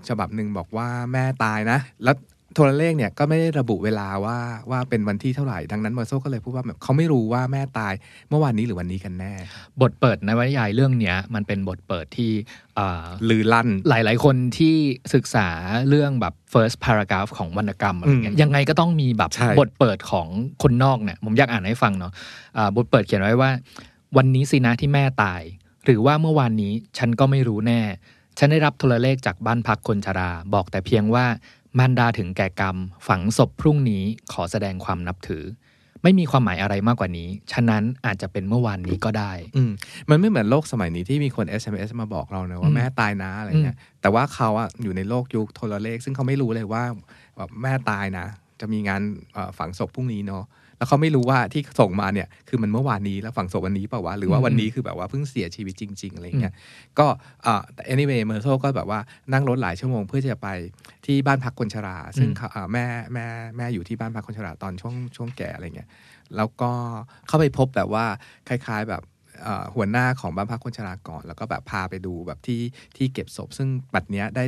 [0.09, 2.17] ฉบับหนึ่งบอกว่าแม่ตายนะ แล้ว
[2.59, 4.39] โทรเลขเนี่ยก็ไม่ได้ระบุเวลาว่า
[4.71, 7.93] ว่าเป็นวันที่เท่าไหร่ ดังนั้นเมอร์โซก็เลยพูดว่าแบบเขาไม่รู้ว่าแม่ตาย
[8.29, 9.33] เมื่อวานนี้หรือวันนี้กันแน่
[9.81, 12.31] บทเปิดในวรรณยายเรื่องเนี้ยมันเป็นบทเปิดที่
[12.79, 14.75] อ่าลือลั่นหลาย ๆ คนที่
[15.15, 15.49] ศึกษา
[15.89, 20.29] เรื่องแบบ first paragraph ของวรรณกรรมอะไรเงี้ยอืมยังไงก็ต้องมีแบบใช่บทเปิดของ
[20.63, 22.13] คนนอกเนี่ยผมอยากอ่านให้ฟังเนาะ
[22.57, 23.51] อ่าบทเปิดเขียนไว้ว่า
[24.17, 25.43] วันนี้สินะที่แม่ตาย
[25.85, 27.81] หรือว่าเมื่อวานนี้ฉันก็ไม่รู้แน่
[28.39, 31.27] ฉันได้รับโทรเลขจากบ้านพักคนชรา บอกแต่เพียงว่า
[31.79, 32.77] มารดาถึงแก่กรรม
[33.09, 35.45] ฝังศพพรุ่งนี้ขอแสดงความนับถือ
[36.03, 39.71] ไม่มีความหมายอะไรมากกว่านี้ ฉะนั้นอาจจะเป็นเมื่อวานนี้ก็ได้ อืม
[40.11, 46.83] มันไม่เหมือนโลกสมัยนี้ที่มีคน SMS มาบอกเราเนะว่าอืมแม่ตายนะอะไรเงี้ยแต่ว่าเขาอะอยู่ในโลกยุคโทรเลข ซึ่งเขาไม่รู้เลยว่า
[47.37, 48.27] แบบแม่ตายนะ
[48.61, 50.45] จะมีงานเอ่อฝังศพพรุ่งนี้เนาะ
[50.79, 56.55] แล้วเขาไม่รู้ว่าที่ส่งมาเนี่ยคือมันเมื่อวานนี้แล้วฝังศพวันนี้เปล่าวะหรือว่าวันนี้คือแบบว่าเพิ่งเสียชีวิตจริง ๆอะไรเงี้ย
[56.99, 57.07] ก็
[57.47, 59.01] อ่าแต่ anyway เมอร์โซก็แบบว่า
[59.33, 60.49] นั่งรถหลายชั่วโมงเพื่อจะไป
[61.07, 65.89] ที่บ้านพักคนชรา ซึ่งเขาอ่าแม่แม่แม่อยู่ที่บ้านพักคนชราตอนช่วงช่วงแก่อะไรเงี้ย
[66.37, 66.71] แล้วก็
[67.27, 68.05] เข้าไปพบแบบว่า
[68.49, 69.03] คล้าย ๆแบบ
[69.43, 72.61] เอ่อหัวหน้าของบ้านพักคนชราก่อน แล้วก็แบบพาไปดูแบบที่
[72.97, 74.45] ที่เก็บศพ ซึ่งปัดเนี้ยได้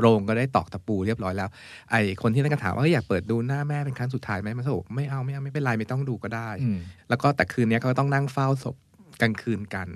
[0.00, 1.48] โรงก็ได้ตอกตะปูเรียบร้อยแล้ว
[1.90, 6.78] ไอคนที่นั่นก็ถามว่าเฮ้ยอยากเปิดดูหน้าแม่เป็นครั้งสุดท้ายไหมมันก็บอกไม่เอาไม่เอาไม่เป็นไรไม่ต้องดูก็ได้อืม
[7.08, 8.76] แล้วก็แต่คืนนี้ก็ต้องนั่งเฝ้าศพ
[9.20, 9.88] กลางคืนกัน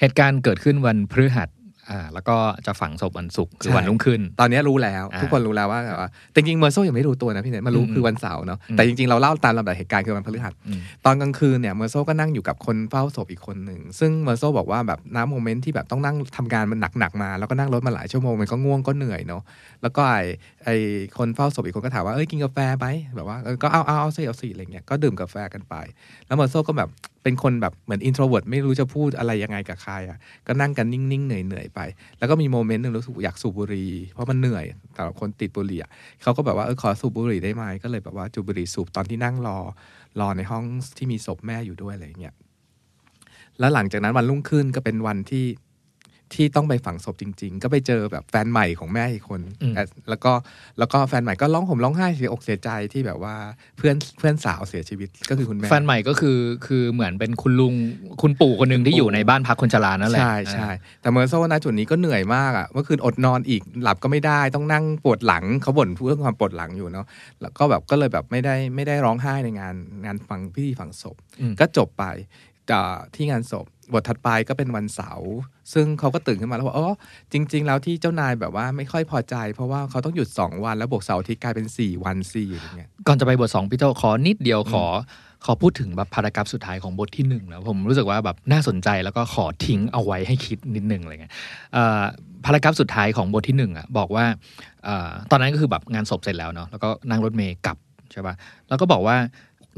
[0.00, 1.48] เหตุการณ์เกิดขึ้นวันพฤหัส
[1.90, 2.36] อ่าแล้วก็
[2.66, 19.42] จะฝังศพวันศุกร์คือใช่วันรุ่งขึ้น ตอนนี้รู้แล้วอ่าทุกคนรู้แล้วว่าแบบว่าแต่จริงๆเมอร์โซยังไม่รู้ตัวนะพี่เนทมารู้อืมคือวันเสาร์เนาะอืมแต่จริงๆเราเล่าตามลำดับเหตุการณ์คือวันพฤหัสอืมตอนกลางคืนเนี่ยเมอร์โซก็นั่งอยู่กับคนเฝ้าศพอีกคนหนึ่งซึ่งเมอร์โซบอกว่าแบบณ moment ที่แบบต้องนั่งทำงานมันหนักๆมา แล้วก็นั่งรถมาหลายชั่วโมงมันก็ง่วงก็เหนื่อยเนาะ
[19.82, 20.16] แล้วก็ไอ้
[20.64, 20.68] ไอ้
[21.18, 22.86] คนเฝ้าศพอีกคนก็ถามว่าเอ้ยกินกาแฟไหม
[23.16, 25.74] แบบว่าเออก็เอาเอาเอาสิเอาสิอะไรเงี้ยก็ดื่มกาแฟกันไป
[26.26, 26.90] แล้วเมอร์โซก็แบบ
[27.24, 31.80] เป็นคนแบบเหมือน introvert ไม่รู้จะพูดอะไรยังไงกับใครอะก็นั่งกันนิ่งๆ เหนื่อยๆไป
[32.18, 34.64] แล้วก็มี moment หนึ่งรู้สึกอยากสูบบุหรี่เพราะมันเหนื่อย
[34.96, 35.90] สำหรับคนติดบุหรี่อะ
[36.22, 39.58] เขาก็แบบว่าเออขอสูบบุหรี่ได้ไหมก็เลยแบบว่าจุดบุหรี่สูบตอนที่นั่งรอ
[40.20, 40.64] รอในห้อง
[40.96, 42.34] ที่มีศพแม่อยู่ด้วยอะไรอย่างเงี้ย
[43.58, 45.44] แล้วหลังจากนั้นวันรุ่งขึ้นก็เป็นวันที่
[46.34, 50.32] ที่ต้องไปฝังศพจริง ๆ ก็ไปเจอแบบแฟนใหม่ของแม่อีกคนอืมแต่แล้วก็
[50.78, 53.34] แล้วก็แฟนใหม่ก็ร้องห่มร้องไห้เสียอกเสียใจที่แบบว่า
[53.76, 57.74] เพื่อนเพื่อนสาวเสียชีวิตก็คือคุณแม่แฟนใหม่ก็คือคือเหมือนเป็นคุณลุง
[58.22, 67.06] คุณปู่คนหนึ่งที่อยู่ในบ้านพักคนชรานั่นแหละใช่ใช่แต่เมอร์โซนะจุดนี้ก็เหนื่อยมากอะเมื่อคืนอดนอนอีกหลับก็ไม่ได้ต้องนั่งปวดหลังเขาบ่นเรื่องความปวดหลังอยู่เนาะ
[67.40, 72.53] แล้วก็แบบก็เลยแบบไม่ได้ไม่ได้ร้องไห้ในงานงานฝังพิธีฝังศพอืมก็จบไปจาก
[73.14, 75.32] ที่งานศพบทถัดไปก็เป็นวันเสาร์
[75.72, 76.88] ซึ่งเขาก็ตื่นขึ้นมาแล้วว่าอ๋อ
[77.32, 84.84] จริง ๆ แล้วที่เจ้านายแบบว่าไม่ค่อยพอใจ เพราะว่าเขาต้องหยุด 2 วันแล้วบวกเสาร์อาทิตย์กลายเป็น 4 วันสี่อย่างเงี้ยก่อนจะไปบทสองพี่โจขอนิดเดียวขอ
[85.44, 91.32] ขอพูดถึงแบบพารากราฟสุดท้ายของบทที่หนึ่งนะผมรู้สึกว่าแบบน่าสนใจแล้วก็ขอทิ้งเอาไว้ให้คิดนิดนึงอะไรเงี้ย
[91.72, 92.02] เอ่อ
[92.44, 94.24] พารากราฟสุดท้ายของบทที่หนึ่งอะบอกว่า
[94.88, 94.90] อ
[95.30, 97.76] ตอนนั้นก็คือแบบงานศพเสร็จแล้วเนาะแล้วก็นั่งรถเมย์กลับ
[98.12, 98.34] ใช่ป่ะ
[98.68, 99.16] แล้วก็บอกว่า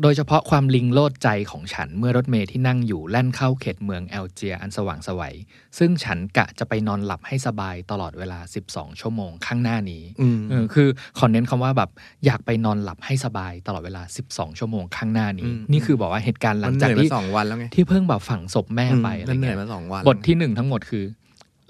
[0.02, 5.34] โดยเฉพาะความลิงโลดใจของฉันเมื่อรถเมย์ที่นั่งอยู่แล่นเข้าเขตเมืองแอลเจียอันสว่างไสวัย
[5.78, 8.38] ซึ่งฉันกะจะไปนอนหลับให้สบายตลอดเวลา
[8.70, 10.88] 12 ชั่วโมงข้างหน้านี้อืมเออคือ
[11.18, 11.90] ขอเน้นคำว่าแบบ
[12.26, 21.04] อยากไปนอนหลับให้สบายตลอดเวลา 12 ชั่วโมงข้างหน้านี้อืมนี่คือบอกว่าเหตุการณ์หลัมังนเหจากนื่อยมาที่สองวันแล้วไงที่เพิ่งแบบฝังศพแม่ไปอะไรมันเหนื่อเงี้ยยมาสองวันบทที่หนึ่งทั้งหมดคือ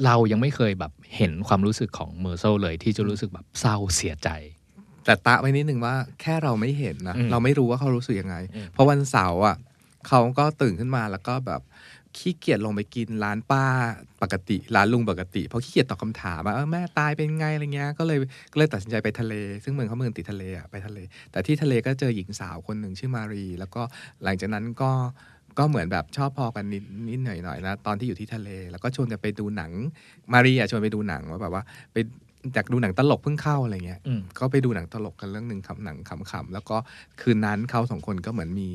[0.04, 4.28] เรายังไม่เคยแบบเห็นความรู้สึกของเมอร์เซลเลยที่จะรู้สึกแบบเศร้าเสียใจ
[5.06, 9.56] แต่ตะไว้นิดนึงว่าแค่เราไม่เห็นนะอืมเราไม่รู้ว่าเขารู้สึกยังไงอืมเพราะวันเสาร์อะ
[10.08, 11.62] เขาก็ตื่นขึ้นมาแล้วก็แบบ
[12.16, 13.64] ขี้เกียจลงไปกินร้านป้า
[14.22, 18.18] ปกติ ร้านลุงปกติ เพราะขี้เกียจตอบคำถามว่าเออแม่ตายเป็นไงอะไรเงี้ยก็เลย
[18.52, 20.98] ก็เลยตัดสินใจไปทะเล ซึ่งเมืองเขาเมืองติดทะเลอะไปทะเล
[21.30, 23.82] แต่ที่ทะเลก็เจอหญิงสาวคนหนึ่งชื่อมารี แล้วก็
[24.24, 24.92] หลังจากนั้นก็
[25.58, 29.72] ก็เหมือนแบบชอบพอกันนิดนิดหน่อยหน่อยๆนะตอนที่อยู่ที่ทะเล แล้วก็ชวนกันไปดูหนัง
[30.32, 31.96] มารีอะชวนไปดูหนังว่าแบบว่าไป
[32.54, 36.76] อยากดูหนังตลกเพิ่งเข้าอะไรเงี้ยอืมก็ไปดูหนังตลกกันเรื่องหนึ่งคำหนังขำๆแล้วก็
[37.20, 38.68] คืนนั้นเขาสองคนก็เหมือนมี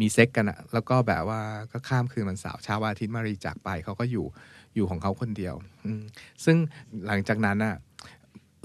[0.00, 1.40] มีเซ็กกันอะแล้วก็แบบว่า
[1.72, 4.26] ก็ข้ามคืนวันเสาร์เช้าวันอาทิตย์มารีจากไปเขาก็อยู่
[4.76, 5.54] อยู่ของเขาคนเดียว
[5.86, 6.02] อืม
[6.44, 6.56] ซึ่ง
[7.06, 7.74] หลังจากนั้นอะ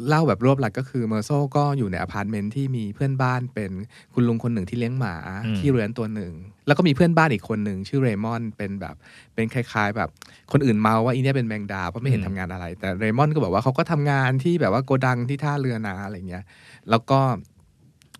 [0.07, 3.71] เล่าแบบรวบลัดก็คือเมอร์โซก็อยู่ในอพาร์ตเมนต์ที่มีเพื่อนบ้านเป็น
[4.13, 6.33] คุณลุงคนหนึ่งที่เลี้ยงหมาอืมขี้เรื้อนตัวหนึ่ง
[6.67, 8.95] แล้วก็มีเพื่อนบ้านอีกคนหนึ่งชื่อเรมอนเป็นแบบ
[9.35, 10.09] เป็นคล้าย ๆ แบบ
[10.51, 16.43] คนอื่นเมาท์ว่าอีเนี่ยเป็นแมงดาเพราะไม่เห็นทำงานอะไร แต่เรมอนก็บอกว่าเขาก็ทำงานที่แบบว่าโกดังที่ท่าเรือนะอะไรเงี้ย
[16.89, 17.19] แล้วก็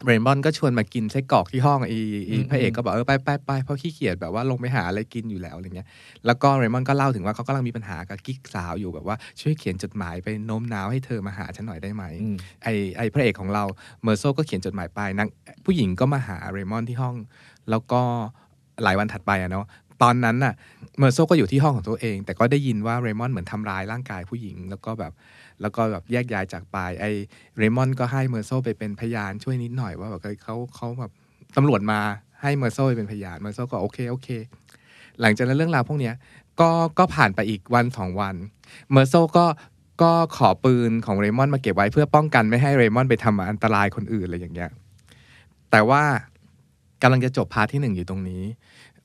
[0.06, 5.88] เรมอนก็ชวนมากินไส้กรอกที่ห้องอีอีอืมพระเอกก็บอกเออไปไปไปเพราะขี้เกียจแบบว่าลงไปหาอะไรกินอยู่แล้วอะไรเงี้ย
[6.26, 13.64] แล้วก็เรนบอนก็เล่าถึงว่าเขากำลังมีปัญหากับกิ๊กสาวอยู่แบบว่าช่วยเขียนจดหมายไปโน้มน้าวให้เธอมาหาฉันหน่อยได้ไหมอืมไอไอพระเอกของเรา
[14.04, 15.28] เมอร์โซก็เขียนจดหมายไปนาง
[15.66, 17.16] ผู้หญิงก็มาหาเรมอนที่ห้อง
[17.70, 18.02] แล้วก็
[18.84, 19.66] หลายวันถัดไปอะเนาะ
[20.04, 20.54] ตอนนั้นน่ะ
[21.00, 25.12] เมอร์โซก็อยู่ที่ห้องของตัวเอง แต่ก็ได้ยินว่าเรมอนเหมือนทำร้ายร่างกายผู้หญิงแล้วก็แบบ
[25.62, 27.06] แล้วก็แบบแยกย้ายจากไปไอ
[27.58, 31.12] เรมอนก็ให้เมอร์โซไปเป็นพยานช่วยนิดหน่อยว่าแบบเฮ้ยเขาเขาแบบ
[31.58, 32.00] ตำรวจมา
[32.42, 34.30] ให้เมอร์โซไปเป็นพยานเมอร์โซก็โอเคโอเค
[35.22, 36.16] หลังจากนั้นเรื่องราวพวกเนี้ย
[36.60, 38.36] ก็ก็ผ่านไปอีกวันสองวัน
[38.92, 39.46] เมอร์โซก็
[40.02, 44.70] ก็ขอปืนของเรมอนมาเก็บไว้เพื่อป้องกันไม่ให้เรมอนไปทำอันตรายคนอื่นอะไรอย่างเงี้ย
[45.72, 46.04] แต่ว่า
[47.02, 48.44] กำลังจะจบ part ที่หนึ่งอยู่ตรงนี้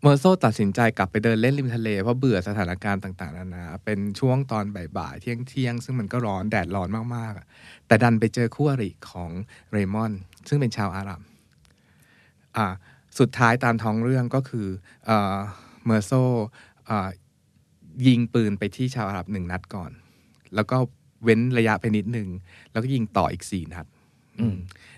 [0.02, 4.64] เมอร์โซตัดสินใจกลับไปเดินเล่นริมทะเล เพราะเบื่อสถานการณ์ต่างๆนานาเป็นช่วงตอน
[4.98, 7.46] บ่ายๆเที่ยงเที่ยงๆซึ่งมันก็ร้อนแดดร้อนมากๆอะ
[7.86, 9.30] แต่ดันไปเจอคู่อริของ
[9.70, 10.12] เรมอน
[10.48, 11.20] ซึ่งเป็นชาวอาหรับ
[12.56, 12.66] อ่า
[13.18, 14.66] สุดท้ายตามท้องเรื่องก็คือ
[15.06, 16.12] เมอร์โซ
[18.06, 19.90] ยิงปืนไปที่ชาวอาหรับหนึ่งนัดก่อน
[20.54, 20.76] แล้วก็
[21.24, 22.28] เว้นระยะไปนิดหนึ่ง
[22.72, 23.86] แล้วก็ยิงต่ออีกสี่นัด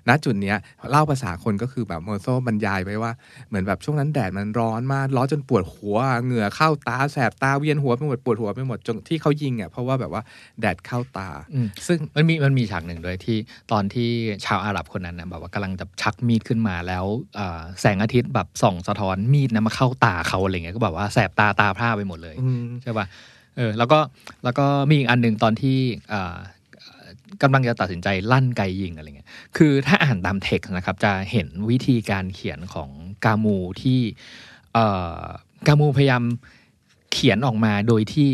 [0.08, 0.56] ณจุดเนี้ย
[0.90, 3.12] เล่าภาษาคนก็คือแบบโมโซบรรยายไว้ว่า
[3.48, 10.22] เหมือนแบบช่วงนั้นแดดมันร้อนมากร้อนจนปวดหัวเหงื่อเข้าตาแสบตาเวียนหัวไปหมดปวดหัวไปหมดจนที่เขายิงอะเพราะว่าแบบว่า
[10.60, 11.28] แดดเข้าตา
[11.86, 13.38] ซึ่งมันมีมันมีฉากหนึ่งด้วยที่
[13.72, 14.10] ตอนที่
[14.44, 17.04] ชาวอาหรับคนนั้นนะแบบว่ากำลังจะชักมีดขึ้นมาแล้ว
[17.80, 22.36] แสงอาทิตย์แบบส่องสะท้อนมีดนะมาเข้าตาเขาอะไรเงี้ยก็แบบว่าแสบตาตาพร่าไปหมดเลย
[22.82, 23.06] ใช่ป่ะ
[23.56, 23.98] เออแล้วก็
[24.44, 25.78] แล้วก็มีอีกอันหนึ่งตอนที่
[27.40, 32.90] กำกำลังจะตัดสินใจลั่นไกยิงอะไรเงี้ย คือถ้าอ่านตามเท็กนะครับ จะเห็นวิธีการเขียนของ
[33.24, 34.00] กามูที่
[35.66, 36.22] กามูพยายาม
[37.12, 38.30] เขียนออกมาโดยที่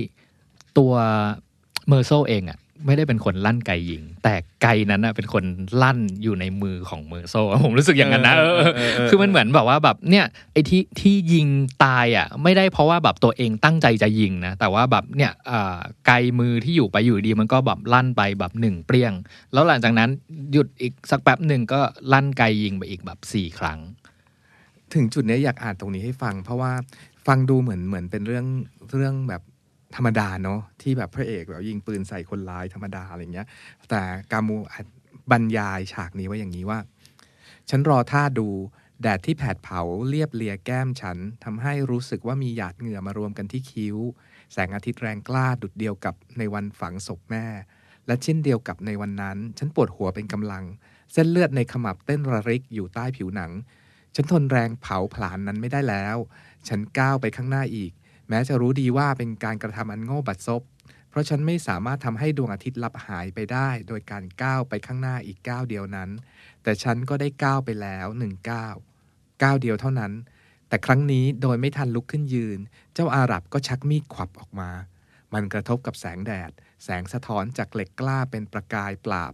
[0.79, 0.93] ตัว
[1.89, 5.45] เมอร์โซเองอะ่ะ ไม่ได้เป็นคนลั่นไกยิง แต่ไกนั้นอะเป็นคน
[5.83, 11.47] ลั่นอยู่ในมือของเมอร์โซผมรู้สึกอย่างนั้นนะเออเออเออเออคือมันเหมือนแบบว่าแบบเนี่ยไอ้ที่ที่ยิง
[11.85, 19.13] ตายอะไม่ได้เพราะว่าแบบตัวเองตั้งใจจะยิงนะแต่ว่าแบบเนี่ยอ่าไกลมือที่อยู่ไปอยู่ดีมันก็แบบลั่นไปแบบหนึ่งเปรี้ยง
[19.53, 20.11] แล้วหลังจากนั้น
[20.53, 21.81] หยุดอีกสักแป๊บหนึ่งก็
[22.13, 23.79] ลั่นไกลยิงไปอีกแบบสี่ครั้ง
[24.95, 26.73] ถึงจุดเนี้ยอยากอ่านตรงนี้ให้ฟัง เพราะว่า
[27.27, 28.47] ฟังดูเหมือนเหมือนเป็นเรื่อง
[28.97, 29.43] เรื่องแบบ
[29.97, 33.47] ธรรมดาเนาะที่แบบพระเอกแบบยิงปืนใส่คนร้ายธรรมดาอะไรเงี้ย
[33.91, 34.87] แต่กามูอัด
[35.31, 36.79] บรรยายฉากนี้ไว้อย่างนี้ว่า
[37.71, 38.49] ฉันรอท่าดู
[39.03, 43.97] แดดที่แผดเผาเรียบเลียแก้มฉันทำให้รู้สึกว่ามีหยาดเหงื่อมารวมกันที่คิ้ว
[44.53, 47.47] แสงอาทิตย์แรงกล้าดุดเดียวกับในวันฝังศพแม่
[48.07, 50.65] และเช่นเดียวกับในวันนั้น ฉันปวดหัวเป็นกำลัง
[51.13, 53.51] เส้นเลือดในขมับเต้นระริกอยู่ใต้ผิวหนัง
[54.15, 56.17] ฉันทนแรงเผาผลาญนั้นไม่ได้แล้ว
[56.69, 57.93] ฉันก้าวไปข้างหน้าอีก
[58.29, 60.63] แม้จะรู้ดีว่าเป็นการกระทำอันโง่บัดซบ
[61.09, 66.11] เพราะฉันไม่สามารถทำให้ดวงอาทิตย์ลับหายไปได้ โดยการก้าวไปข้างหน้าอีกก้าวเดียวนั้น
[66.63, 68.75] แต่ฉันก็ได้ก้าวไปแล้วหนึ่งก้าว
[69.43, 70.13] ก้าวเดียวเท่านั้น
[70.69, 72.59] แต่ครั้งนี้โดยไม่ทันลุกขึ้นยืน
[72.95, 74.71] เจ้าอาหรับก็ชักมีดขวับออกมา
[75.33, 76.51] มันกระทบกับแสงแดด
[76.85, 79.33] แสงสะท้อนจากเหล็กกล้าเป็นประกายปราบ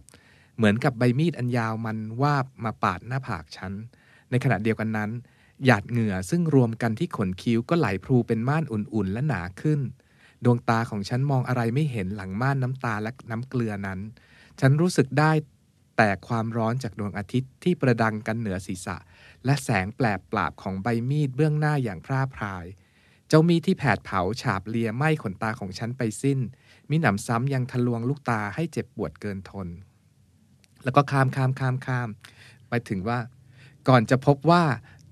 [0.57, 3.73] เหมือนกับใบมีดอันยาวมันวาบมาปาดหน้าผากฉัน
[4.29, 5.11] ในขณะเดียวกันนั้น
[5.65, 9.79] หยาดเหงื่อซึ่งรวมกันที่ขนคิ้วก็ไหลพลูเป็นม่านอุ่นๆ และหนาขึ้น
[10.43, 13.99] ดวงตาของฉันมองอะไรไม่เห็นหลังม่านน้ำตาและน้ำเกลือนั้น
[14.59, 15.31] ฉันรู้สึกได้
[15.97, 18.97] แต่ความร้อนจากดวงอาทิตย์ที่ประดังกันเหนือศีรษะ
[19.45, 22.65] และแสงแปลบปราบของใบมีดเบื้องหน้าอย่างพร่าพราย
[23.27, 26.39] เจ้ามีดที่แผดเผาฉาบเลียไหม้ขนตาของฉันไปสิ้น
[26.89, 29.67] มิหนำซ้ำยังทะลวงลูกตาให้เจ็บปวดเกินทน
[30.83, 32.09] แล้วก็ข้ามข้ามข้ามข้าม
[32.69, 33.19] ไปถึงว่า
[33.87, 34.63] ก่อนจะพบว่า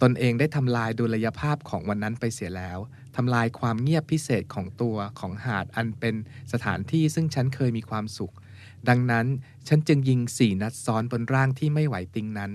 [0.03, 2.79] ตนเองได้ทำลายดุลยภาพของวันนั้นไปเสียแล้ว
[3.15, 6.15] ทำลายความเงียบพิเศษของตัวของหาดอันเป็น
[6.53, 8.33] สถานที่ซึ่งฉันเคยมีความสุข
[8.89, 9.25] ดังนั้น
[9.67, 12.51] ฉันจึงยิงสี่นัดซ้อนบนร่างที่ไม่ไหวติงนั้น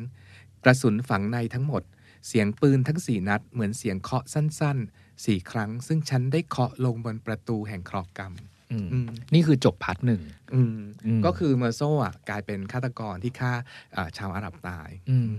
[0.64, 1.82] กระสุนฝังในทั้งหมด
[2.28, 8.32] เสียงปืนทั้งสี่นัดเหมือนเสียงเคาะสั้นๆสี่ครั้ง ซึ่งฉันได้เคาะลงบนประตูแห่งเคราะห์กรรม
[8.72, 10.22] อืมอืมนี่คือจบ part หนึ่ง
[10.54, 13.52] อืมอืมก็คือเมอร์โซอะกลายเป็นฆาตกรที่ฆ่า
[13.96, 15.30] อ่าชาวอาหรับตายอืม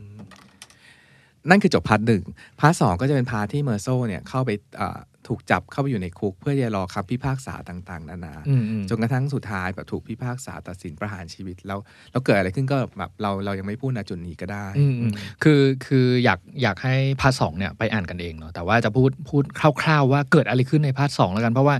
[1.49, 2.23] นั่นคือจบ part หนึ่ง
[2.59, 4.49] part สองก็จะเป็น part ที่เมอร์โซเนี่ยเข้าไป
[4.81, 11.79] อ่าถูกจับเข้าไปอยู่ในคุก เพื่อจะรอคำพิพากษาต่างๆ นานาอืมอืมจนกระทั่งสุดท้ายแบบถูกพิพากษาตัดสินประหารชีวิต แล้ว
[12.11, 15.11] แล้วเกิดอะไรขึ้นก็แบบเราเรายังไม่พูดนะจุดนี้ก็ได้อืมอืม
[15.43, 19.43] คือคืออยากอยากให้ part สองเนี่ยไปอ่านกันเองเนาะแต่ว่าจะพูดพูด
[19.81, 21.75] คร่าวๆ ว่าเกิดอะไรขึ้นใน part สองแล้วกันเพราะว่า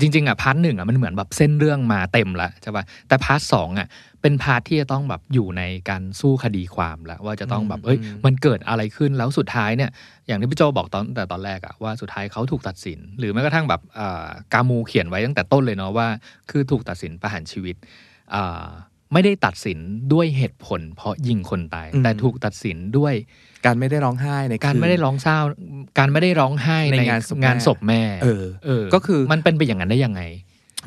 [0.00, 3.88] จริงๆอะ part หนึ่งอะมันเหมือนแบบเส้นเรื่องมาเต็มละใช่ป่ะแต่ part สองอะ
[4.24, 9.90] เป็น part ที่จะต้องแบบอยู่ในการสู้คดีความแล้วว่าจะต้องแบบเอ้ยอืมมันเกิดอะไรขึ้นแล้วสุดท้ายเนี่ย
[10.26, 16.08] อย่างที่พี่โจบอกตอนแต่ตอนแรกอะว่าสุดท้ายเขาถูกตัดสิน หรือแม้กระทั่งแบบอ่ากามูเขียนไว้ตั้งแต่ต้นเลยเนาะว่า
[16.50, 17.76] คือถูกตัดสินประหารชีวิต
[18.34, 18.64] อ่า
[19.12, 19.78] ไม่ได้ตัดสิน
[20.12, 23.14] ด้วยเหตุผล เพราะยิงคนตายอืมแต่ถูกตัดสินด้วย
[23.66, 25.38] การไม่ได้ร้องไห้ในการคืนไม่ได้ร้องเศร้า
[25.98, 30.22] การไม่ได้ร้องไห้ในในงานศพงานแม่ศพแม่เออเออ ก็คือมันเป็นไปอย่างนั้นได้ยังไง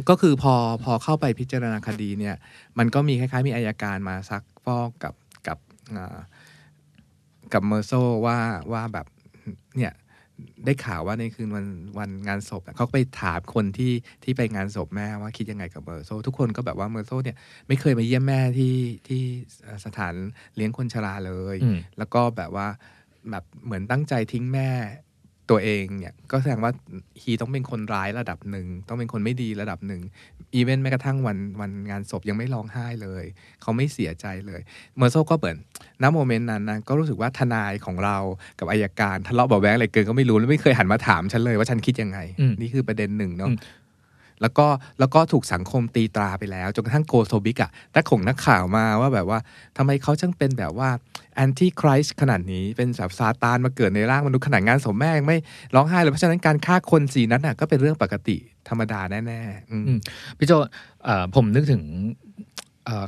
[0.10, 2.36] ก็คือพอพอเข้าไปพิจารณาคดีเนี่ย
[2.77, 5.13] มันก็มีคล้ายๆ มีอายการมาซักฟอกกับ
[5.47, 5.57] กับ
[5.97, 6.17] อ่า
[7.53, 7.91] กับเมอร์โซ
[8.25, 8.38] ว่า
[8.71, 9.07] ว่าแบบ
[9.77, 9.93] เนี่ย
[10.65, 11.65] ได้ข่าวว่าในคืนวัน
[11.97, 18.75] วันงานศพอะเขาก็ไปถามคนที่ที่ไปงานศพแม่ว่าคิดยังไงกับเมอร์โซ ทุกคนก็แบบว่าเมอร์โซเนี่ยไม่เคยมาเยี่ยมแม่ที่
[19.07, 19.21] ที่
[19.63, 20.13] เอ่อสถาน
[20.55, 22.67] เลี้ยงคนชราเลยอืมแล้วก็แบบว่า
[23.31, 24.69] แบบเหมือนตั้งใจทิ้งแม่
[25.49, 26.71] ตัวเองเนี่ยก็แสดงว่า
[27.21, 30.01] he ต้องเป็นคนร้ายระดับหนึ่ง ต้องเป็นคนไม่ดีระดับหนึ่ง
[30.55, 33.23] อีเวนต์แม้กระทั่งวันวันงานศพยังไม่ร้องไห้เลย
[33.62, 34.62] เขาไม่เสียใจเลย
[34.97, 35.55] เมอร์โซก็เปิด
[36.01, 38.17] ณโมเมนต์นั้นนะก็รู้สึกว่าทนายของเรา
[38.60, 43.57] กับอายการทะเลาะเบาะแว้งอะไรเกินก็ไม่รู้ แล้วไม่เคยหันมาถามฉันเลยว่าฉันคิดยังไงอืมนี่คือประเด็นหนึ่งเนาะอืม
[44.41, 44.67] แล้วก็
[45.00, 49.39] แล้วก็ถูกสังคมตีตราไปแล้ว จนกระทั่งโกโซบิกอะแต่ข่งนักข่าวมาว่าแบบว่า
[49.78, 50.89] ทำไมเขาช่างเป็นแบบว่า
[51.36, 55.38] แอนตี้คริสขนาดนี้เป็นแบบซาตานมาเกิดในร่างมนุษย์ขนาดงานสมแม่งไม่
[55.76, 58.38] ร้องไห้เลยเพราะฉะนั้นการฆ่าคนสีนั้นน่ะก็เป็นเรื่องปกติ
[58.69, 60.52] ธรรมดาแน่ๆพี่โจ
[61.36, 61.82] ผมนึกถึง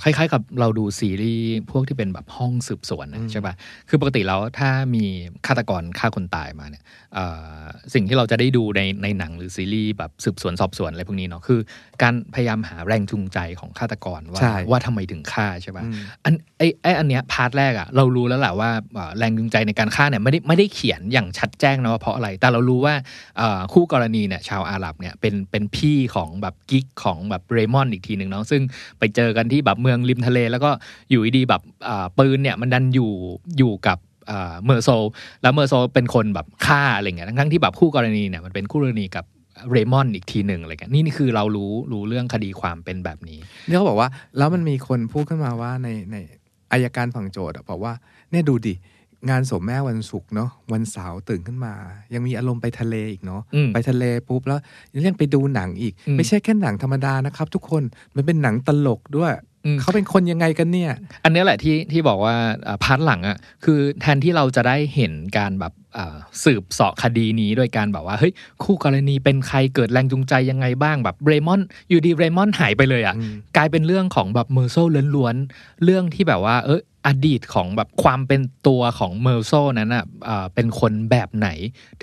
[0.03, 3.53] คล้าย ๆ กับเราดูซีรีส์พวกที่เป็นแบบห้องสืบสวนอืนะมใช่ปะ
[3.89, 5.05] คือปกติแล้วถ้ามี
[5.47, 7.25] ฆาตกรฆ่าคนตายมาเนี่ยเอ่
[7.59, 7.61] อ
[7.93, 11.59] สิ่งที่เราจะได้ดูในในหนังหรือซีรีส์แบบสืบสวนสอบสวนอะไรพวกนี้เนาะคือ
[12.01, 22.95] การพยายามหาแรงจูงใจของฆาตกรว่าใช่ว่าทำไมถึงฆ่าใช่ปะอืมอันไอไออันเนี้ย part แรกอะเรารู้แล้วแหละว่าเอ่อแรงจูงใจในการฆ่าเนี่ยไม่ได้ไม่ได้เขียนอย่างชัดแจ้งนะว่าเพราะอะไร แต่เรารู้ว่า
[23.37, 28.61] เอ่อคู่กรณีเนี่ยชาวอาหรับเนี่ยเป็นเป็นพี่ของแบบกิ๊กของแบบเรมอนอีกทีหนึ่งเนาะซึ่ง
[28.99, 30.69] ไปเจอกันที่แบบแบบเมืองริมทะเล แล้วก็
[31.09, 33.11] อยู่ดีๆแบบอ่าปืนเนี่ยมันดันอยู่
[33.57, 33.97] อยู่กับ
[34.29, 34.89] อ่าเมอร์โซ
[35.41, 39.25] แล้วเมอร์โซเป็นคนแบบฆ่าอะไรเงี้ยทั้งๆที่แบบคู่กรณีเนี่ยมันเป็นคู่กรณีกับ
[39.71, 46.15] เรมอนอีกทีหนึ่งอะไรเงี้ยนี่นี่คือเรารู้รู้เรื่องคดีความเป็นแบบนี้เนี่ยเขาบอกว่า แล้วมันมีคนพูดขึ้นมาว่าในใน
[46.71, 47.93] อายการฝั่งโจทย์อะบอกว่า
[48.31, 48.75] เนี่ยดูดิ
[49.29, 51.73] งานศพแม่วันศุกร์เนาะวันเสาร์ตื่นขึ้นมา
[52.13, 54.59] ยังมีอารมณ์ไปทะเลอีกเนาะอืมไปทะเลปุ๊บแล้ว
[55.07, 57.83] ยังไปดูหนังอีกอืมไม่ใช่แค่หนังธรรมดานะครับ ทุกคน
[58.15, 59.48] มันเป็นหนังตลกด้วยอืม
[59.81, 60.91] เขาเป็นคนยังไงกันเนี่ย
[61.23, 62.35] อันเนี้ยแหละที่ที่บอกว่า
[62.67, 74.75] อ่า part หลังอะคือแทนที่เราจะได้เห็นการแบบอ่าสืบเสาะคดีนี้โดยการแบบว่าเฮ้ยคู่กรณีเป็นใครเกิดแรงจูงใจยังไงบ้างแบบเรมอนอยู่ดีเรมอนหายไปเลยอะอืมกลายเป็นเรื่องของแบบเมอร์โซ
[75.15, 81.49] ล้วนๆเรื่องที่แบบว่า เออ อดีตของแบบความเป็นตัวของเมอร์โซนั้นอะอ่าเป็นคนแบบไหน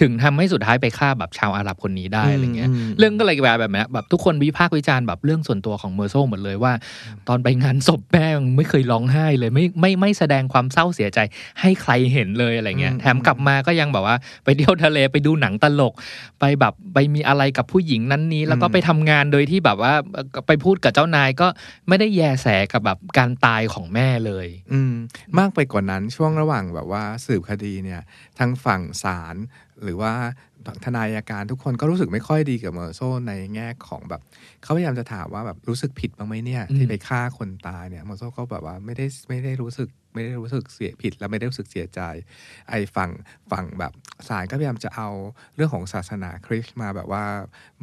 [0.01, 6.73] ถึงทำให้สุดท้ายไปฆ่าแบบชาวอาหรับคนนี้ได้อะไรเงี้ยอืมเรื่องก็เลยกลายแบบเนี้ยแบบทุกคนวิพากษ์วิจารณ์แบบเรื่องส่วนตัวของเมอร์โซหมดเลยว่า
[7.29, 11.19] ตอนไปงานศพแม่ยังไม่เคยร้องไห้เลยไม่ไม่ไม่แสดงความเศร้าเสียใจ
[11.61, 15.95] ให้ใครเห็นเลยอะไรเงี้ยอืมแถมกลับมาก็ยังแบบว่าไปเที่ยวทะเลไปดูหนังตลก
[16.41, 21.47] ไปแบบไปมีอะไรกับผู้หญิงนั้นนี้ แล้วก็ไปทำงานโดยที่แบบว่าเอ่อไปพูดกับเจ้านายก็
[21.89, 24.96] ไม่ได้แยแสกับแบบการตายของแม่เลย อืม
[25.39, 28.01] มากไปกว่านั้นช่วงระหว่างแบบว่าสืบคดีเนี่ย
[28.39, 29.37] ทางฝั่งศาล
[29.83, 30.13] หรือว่า
[30.85, 34.21] ทนายอัยการทุกคนก็รู้สึกไม่ค่อยดีกับเมอร์โซในแง่ของแบบ
[34.63, 42.01] เขาพยายามจะถามว่าแบบรู้สึกผิดบ้างไหมเนี่ยอืมที่ไปฆ่าคนตายเนี่ยเมอร์โซก็แบบว่าไม่ได้ไม่ได้รู้สึกไม่ได้รู้สึกเสียผิด และไม่ได้รู้สึกเสียใจ
[42.71, 43.11] ไอ้ฝั่ง
[43.51, 43.93] ฝั่งแบบ
[44.29, 45.09] ศาลก็พยายามจะเอา
[45.57, 47.25] เรื่องของศาสนาคริสต์มาแบบว่า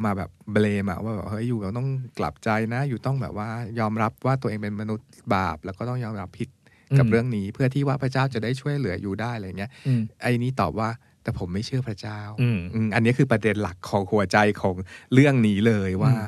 [0.03, 3.49] มาแบบเบลมอะว่าแบบเฮ้ยอยู่เราต้องกลับใจนะ อยู่ต้องแบบว่า
[3.79, 6.49] ยอมรับว่าตัวเองเป็นมนุษย์บาป แล้วก็ต้องยอมรับผิด
[6.97, 10.89] กับอืมเรื่องนี้เพื่อที่ว่าพระเจ้าจะได้ช่วยเหลืออยู่ได้อะไรเงี้ยอืมไอ้นี้ตอบว่า
[11.23, 14.75] แต่ผมไม่เชื่อพระเจ้าอืมอืมอันนี้คือประเด็นหลักของหัวใจของ
[15.13, 16.25] เรื่องนี้เลยว่าอื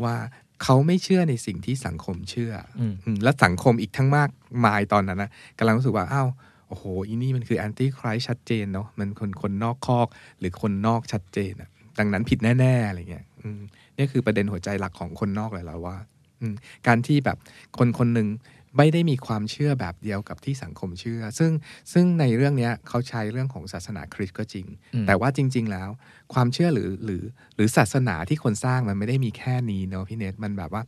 [0.00, 0.14] มว่า
[0.62, 4.30] เขาไม่เชื่อในสิ่งที่สังคมเชื่ออมอืมและสังคมอีกทั้งมาก
[4.64, 6.28] มายตอนนั้นนะกำลังรู้สึกว่าอ้าว
[6.68, 13.60] โอ้โหอีนี่มันคือแอนตี้คริสชัดเจนเนาะมันคนคนนอกคอก หรือคนนอกชัดเจนอะดังนั้นผิดแน่ๆอะไรเงี้ยอืม
[13.96, 15.96] นี่คือประเด็นหัวใจหลักของคนนอกเลยแล้วว่า
[16.40, 16.54] อืม
[16.86, 17.38] การที่แบบ
[17.78, 18.28] คนคนหนึ่ง
[18.76, 21.52] ไม่ได้มีความเชื่อแบบเดียวกับที่สังคมเชื่อ ซึ่ง
[21.92, 25.90] ซึ่งในเรื่องเนี้ยเขาใช้เรื่องของศาสนาคริสต์ก็จริงอืมแต่ว่าจริง ๆ แล้ว
[26.34, 27.22] ความเชื่อหรือหรือ
[27.56, 30.82] หรือศาสนาที่คนสร้างมันไม่ได้มีแค่นี้เนาะพี่เนทมันแบบว่า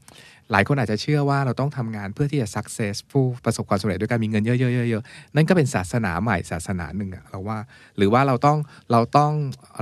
[0.53, 7.59] หลายคนอาจจะเชื่อว่าเราต้องทำงานเพื่อที่จะ successful ประสบความสำเร็จด้วยการมีเงินเยอะๆๆๆนั่นก็เป็นศาสนาใหม่ศาสนาหนึ่งอะเราว่า
[7.97, 8.59] หรือว่าเราต้อง
[8.93, 9.33] เราต้อง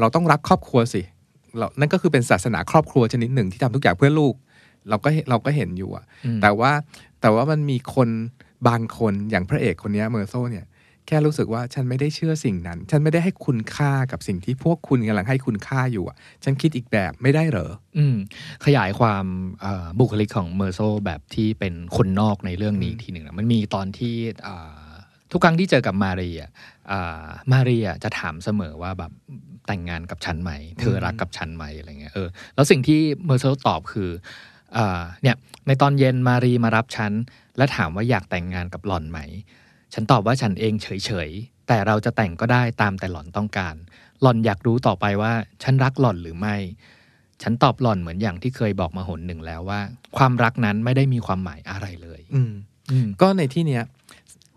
[0.01, 1.03] เราต้องรักครอบครัวสิ
[1.59, 4.35] เรานั่นก็คือเป็นศาสนาครอบครัวชนิดหนึ่งที่ทำทุกอย่างเพื่อลูก
[4.89, 6.73] เราก็เห็นเราก็เห็นอยู่อะอืมแต่ว่า
[7.21, 8.09] แต่ว่ามันมีคน
[8.69, 10.67] บางคนอย่างพระเอกคนเนี้ยเมอร์โซเนี่ย
[11.09, 18.17] แค่รู้สึกว่าฉันไม่ได้เชื่อสิ่งนั้น ฉันไม่ได้ให้คุณค่ากับสิ่งที่พวกคุณกำลังให้คุณค่าอยู่อะฉันคิดอีกแบบไม่ได้เหรออืม
[18.65, 19.25] ขยายความ
[19.61, 24.15] เอ่อบุคลิกของเมอร์โซแบบที่เป็นคนนอกในเรื่องนี้ทีหนึ่งนะมันมีตอนที่
[24.47, 24.93] อ่า
[25.33, 26.43] ทุกครั้งที่เจอกับมาเรีย
[26.91, 29.13] อ่ามาเรียจะถามเสมอว่าแบบ
[29.67, 34.54] แต่งงานกับฉันไหม เธอรักกับฉันไหมอะไรเงี้ยเออแล้วสิ่งที่เมอร์โซตอบคืออ่า
[35.23, 37.13] เนี่ยในตอนเย็นมารีมารับฉัน
[37.57, 39.19] และถามว่าอยากแต่งงานกับหล่อนไหม
[39.95, 43.75] ฉันตอบว่าฉันเองเฉยๆ แต่เราจะแต่งก็ได้ตามแต่หล่อนต้องการ
[44.23, 45.33] หล่อนอยากรู้ต่อไปว่า
[45.63, 46.57] ฉันรักหล่อนหรือไม่
[47.43, 49.81] ฉันตอบหล่อนเหมือนอย่างที่เคยบอกมาหนหนึ่งแล้วว่า
[50.17, 52.53] ความรักนั้นไม่ได้มีความหมายอะไรเลย อืม
[52.91, 53.83] อืมก็ในที่เนี้ย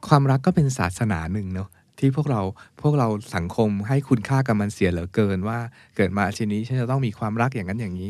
[0.08, 2.42] ความรักก็เป็นศาสนาหนึ่งเนาะที่พวกเรา
[2.82, 5.60] พวกเราสังคมให้คุณค่ากับมันเสียเหลือเกินว่า
[5.96, 8.10] เกิดมาชนี้ฉันจะต้องมีความรักอย่างนั้นอย่างนี้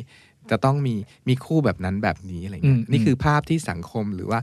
[0.51, 0.95] จะต้องมี
[1.27, 4.39] มีคู่แบบนั้นแบบนี้อะไรเงี้ยอืมนี่คือภาพที่สังคมหรือว่า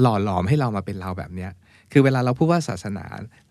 [0.00, 1.52] หล่อหลอมให้เรามาเป็นเราแบบเนี้ย
[1.92, 3.04] คือเวลาเราพูดว่าศาสนา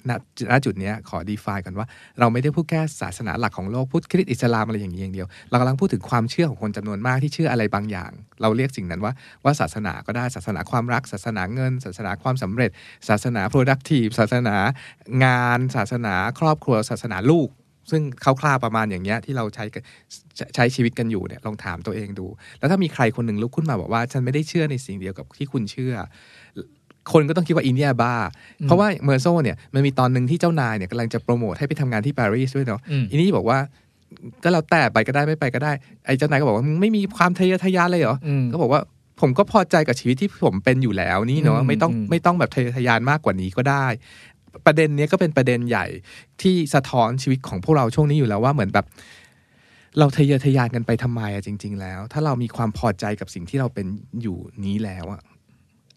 [0.09, 0.11] ณ
[0.51, 1.87] ณจุดเนี้ยขอ define กันว่า
[2.19, 12.71] เราไม่ได้พูดแค่ศาสนาหลักของโลกพุทธคริสต์อิสลามอะไรอย่างนี้อย่างเดียว เรากำลังพูดถึงความเชื่อของคนจำนวนมากที่เชื่ออะไรบางอย่าง เราเรียกสิ่งนั้นว่าว่าศาสนาก็ได้ศาสนาความรัก ศาสนาเงิน ศาสนาความสำเร็จ
[13.09, 14.55] ศาสนา productive ศาสนา
[15.25, 17.49] งาน ศาสนาครอบครัว ศาสนาลูก
[17.91, 19.83] ซึ่งคร่าวๆประมาณอย่างเงี้ยที่เราใช้กัน
[20.55, 22.27] ใช้ชีวิตกันอยู่เนี่ยลองถามตัวเองดู
[22.59, 25.93] แล้วถ้ามีใครคนหนึ่งลุกขึ้นมาบอกว่า ฉันไม่ได้เชื่อในสิ่งเดียวกับที่คุณเชื่อ
[27.11, 28.13] คนก็ต้องคิดว่าอินเดียบ้า
[28.63, 33.59] เพราะว่าเมอร์โซเนี่ยมันมีตอนหนึ่งที่เจ้านายเนี่ยกำลังจะโปรโมทให้ไปทำงานที่ปารีสด้วยเนาะอืมอินนี่บอกว่า
[34.43, 35.71] ก็แล้วแต่ไปก็ได้ไม่ไปก็ได้
[36.05, 38.81] ไอ้เจ้านายก็บอกว่ามึงไม่มีความทะเยอทะยานเลยเหรออืมก็บอกว่า
[39.21, 43.85] ผมก็พอใจกับชีวิตที่ผมเป็นอยู่แล้วนี่เนาะอืมไม่ต้องอืมไม่ต้องแบบทะเยอทะยานมากกว่านี้ก็ได้
[44.65, 45.85] ประเด็นนี้ก็เป็นประเด็นใหญ่
[46.41, 48.85] ที่สะท้อนชีวิตของพวกเราช่วงนี้อยู่แล้วว่าเหมือนแบบ
[49.99, 53.87] เราทะเยอทะยานกันไปทำไมอะจริง ๆ แล้ว ถ้าเรามีความพอใจกับสิ่งที่เราเป็น
[54.21, 55.21] อยู่นี้แล้วอะ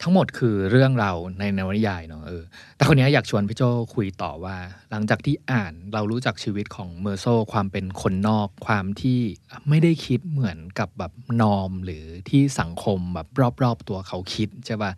[0.03, 2.43] ทั้งหมดคือเรื่องเราในนวนิยายเนาะเออ
[2.77, 3.63] แต่คนนี้อยากชวนพี่โจ
[3.95, 4.57] คุยต่อว่า
[4.91, 9.21] หลังจากที่อ่านเรารู้จักชีวิตของเมอร์โซความเป็นคนนอกความที่
[9.69, 11.13] ไม่ได้คิดเหมือนกับแบบ
[11.43, 13.29] นอมหรือที่สังคมแบบ
[13.63, 14.93] รอบๆตัวเขาคิดใช่ป่ะ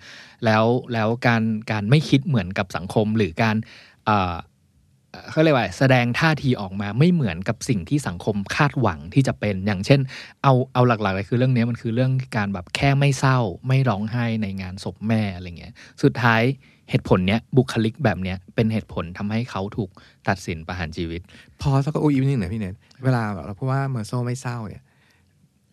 [0.45, 3.57] แล้วแล้วการการไม่คิดเหมือนกับสังคมหรือการ
[4.09, 4.35] อ่า
[5.31, 10.01] เขาเรียกว่าแสดงท่าทีออกมาไม่เหมือนกับสิ่งที่สังคมคาดหวังที่จะเป็นอย่างเช่น
[10.43, 15.73] เอาเอาหลักๆเลยคือเรื่องนี้มันคือเรื่องการแบบแค่ไม่เศร้า ไม่ร้องไห้ในงานศพแม่อะไรเงี้ย
[16.03, 16.43] สุดท้าย
[16.91, 19.91] เหตุผลเนี้ยบุคลิกแบบเนี้ยเป็นเหตุผลทำให้เขาถูก
[20.29, 21.21] ตัดสินประหารชีวิต
[21.61, 22.75] พอสักอุ้ยนิดหนึ่งหน่อยพี่เนท
[23.05, 24.83] เวลาเราพูดว่าเมอร์โซไม่เศร้าเนี่ย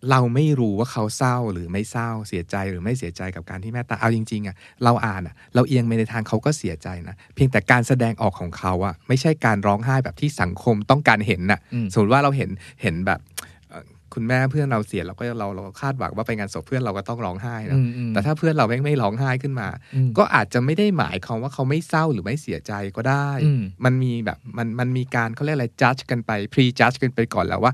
[0.09, 12.49] เราไม่รู้ว่าเขาเศร้าหรือไม่เศร้าเสียใจหรือไม่เสียใจกับการที่แม่ตายเอาจริงๆอะเราอ่านอะเราเอียงไปในทางเขาก็เสียใจนะเพียงแต่การแสดงออกของเขาอะไม่ใช่การร้องไห้แบบที่สังคมต้องการเห็นน่ะอืมสมมติว่าเราเห็น
[12.81, 13.30] เห็นแบบเอ่อ
[14.13, 27.73] คุณแม่เพื่อนเราเสียเราก็เราเราคาดหวังว่าไปงานศพเพื่อนเราก็ต้องร้องไห้นะอืมอืมแต่ถ้าเพื่อนเราไม่ไม่ร้องไห้ขึ้นมาอืมก็อาจจะไม่ได้หมายความว่าเขาไม่เศร้าหรือไม่เสียใจก็ได้อืมมันมีแบบมันมันมีการเขาเรียกอะไร judge กันไป prejudge กันไปก่อนแล้วว่า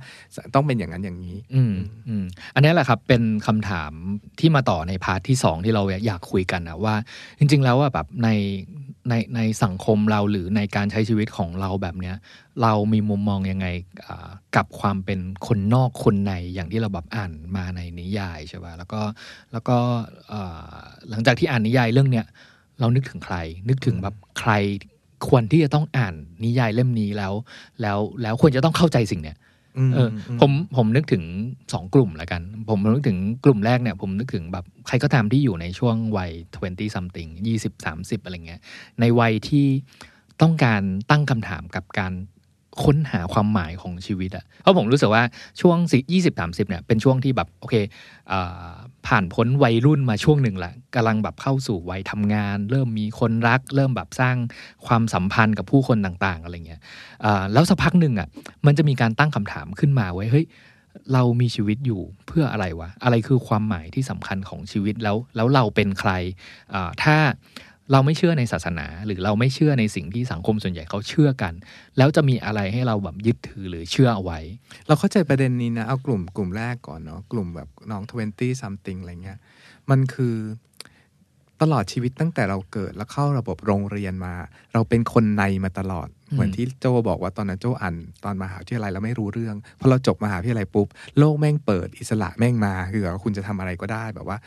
[0.55, 1.73] ต้องเป็นอย่างนั้นอย่างนี้ อืม
[2.09, 3.91] อืมอันนี้แหละครับเป็นคำถาม
[4.39, 6.95] ที่มาต่อใน part ที่สองที่เราอยากคุยกันนะว่า
[7.39, 8.29] จริง ๆ แล้วว่าแบบใน
[9.09, 12.15] ในในสังคมเราหรือในการใช้ชีวิตของเราแบบเนี้ย
[12.61, 13.67] เรามีมุมมองยังไง
[14.07, 19.01] อ่ากับความเป็นคนนอกคนในอย่างที่เราแบบอ่านมาในนิยายใช่ป่ะแล้วก็
[19.51, 19.77] แล้วก็
[20.31, 22.25] อ่าหลังจากที่อ่านนิยายเรื่องเนี้ย
[22.79, 23.35] เรานึกถึงใคร
[23.69, 24.51] นึกถึงแบบใคร
[25.27, 27.33] ควรที่จะต้องอ่านนิยายเล่มนี้แล้ว
[27.81, 29.37] แล้วแล้วควรจะต้องเข้าใจสิ่งเนี้ย
[29.93, 31.23] เอออผมผมนึกถึง
[31.73, 36.31] สองกลุ่มละกัน ผมนึกถึงกลุ่มแรกเนี่ย ผมนึกถึงแบบใครก็ตามที่อยู่ในช่วงวัย
[36.63, 38.61] 20 something 20 30 อะไรเงี้ย
[38.99, 39.67] ในวัยที่
[40.41, 42.13] ต้องการตั้งคำถามกับการ
[42.83, 45.23] ค้นหาความหมายของชีวิตอะเพราะผมรู้สึกว่า
[45.61, 47.75] ช่วงสิ20 30 เนี่ย เป็นช่วงที่แบบ โอเค
[48.31, 48.73] อ่า
[49.07, 54.35] ผ่านพ้นวัยรุ่นมาช่วงหนึ่งละกำลังแบบเข้าสู่วัยทำงาน เริ่มมีคนรัก เริ่มแบบสร้าง
[54.85, 56.81] ความสัมพันธ์กับผู้คนต่างๆอะไรเงี้ย
[57.53, 58.27] แล้วสักพักหนึ่งอะ
[58.65, 60.45] มันจะมีการตั้งคำถามขึ้นมาไว้เฮ้ย
[61.13, 66.11] เรามีชีวิตอยู่เพื่ออะไรวะ อะไรคือความหมายที่สำคัญของชีวิตแล้ว แล้วเราเป็นใคร
[67.03, 67.15] ถ้า
[67.91, 71.53] เราไม่เชื่อในศาสนา หรือเราไม่เชื่อในสิ่งที่สังคมส่วนใหญ่เขาเชื่อกัน
[71.97, 74.39] แล้วจะมีอะไรให้เราแบบยึดถือหรือเชื่อเอาไว้
[74.87, 79.39] เราเข้าใจประเด็นนี้นะ เอากลุ่มกลุ่มแรกก่อนเนาะกลุ่มแบบน้อง20 something อะไรเงี้ย
[79.89, 80.35] มันคือ
[81.61, 84.33] ตลอดชีวิตตั้งแต่เราเกิดแล้วเข้าระบบโรงเรียนมา
[84.73, 90.87] เราเป็นคนในมาตลอดอืมเหมือนที่โจบอกว่าตอนนั้นโจอ่านตอนมหาวิทยาลัยเราไม่รู้เรื่องพอเราจบมหาวิทยาลัยปุ๊บ
[91.19, 94.37] โลกแม่งเปิดอิสระแม่งมาคือแบบว่าคุณจะทำอะไรก็ได้แบบว่า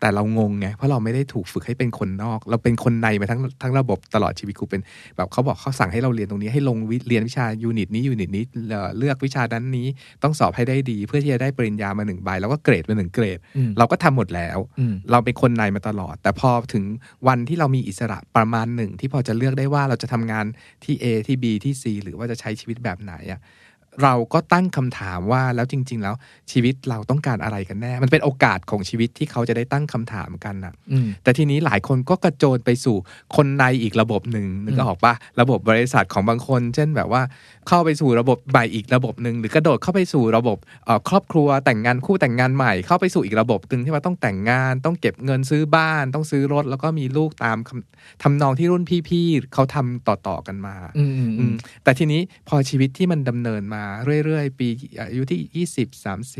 [0.00, 4.80] แต่เรางงไงเพราะเราไม่ได้ถูกฝึกให้เป็นคนนอก เราเป็นคนในมาทั้งทั้งระบบตลอดชีวิตกูเป็น
[5.16, 9.86] แบบเขาบอกเขาสั่งให้เราเรียนตรงนี้ให้ลงวิเรียนวิชา unit นี้ unit นี้เอ่อเลือกวิชานั้นนี้
[10.22, 16.84] ต้องสอบให้ได้ดี เพื่อที่จะได้ปริญญามาหนึ่งใบแล้วก็เกรดมาหนึ่งเกรดอืมเราก็ทำหมดแล้วอืมเราเป็นคนในมาตลอด แต่พอถึง
[17.28, 20.44] วันที่เรามีอิสระประมาณหนึ่งที่พอจะเลือกได้ว่าเราจะทำงาน
[20.84, 23.40] ที่ A ที่ B ที่ C หรือว่าจะใช้ชีวิตแบบไหนอะ
[24.02, 26.14] เราก็ตั้งคำถามว่าแล้วจริง ๆ แล้ว
[26.52, 32.96] ชีวิตเราต้องการอะไรกันแน่ มันเป็นโอกาสของชีวิตที่เขาจะได้ตั้งคำถามกันนะอืมแต่ทีนี้หลายคนก็กระโจนไปสู่
[33.36, 37.22] คนในอีกระบบหนึ่งนึกออกปะระบบบริษัทของบางคน เช่นแบบว่า
[37.68, 51.52] เข้าไปสู่ระบบใหม่อีกระบบหนึ่งหรือกระโดดเข้าไปสู่ระบบเอ่อครอบครัวแต่งงานคู่แต่งงานใหม่เข้าไปสู่อีกระบบหนึ่งที่ว่าต้องแต่งงาน ต้องเก็บเงินซื้อบ้าน ต้องซื้อรถ แล้วก็มีลูกตามคำทำนองที่รุ่นพี่ๆเขาทำต่อๆกันมาอืมอืมอืม
[51.84, 53.84] แต่ทีนี้พอชีวิตที่มันดำเนินมา
[54.24, 54.68] เรื่อยๆ ปี
[55.00, 55.88] อายุที่ 20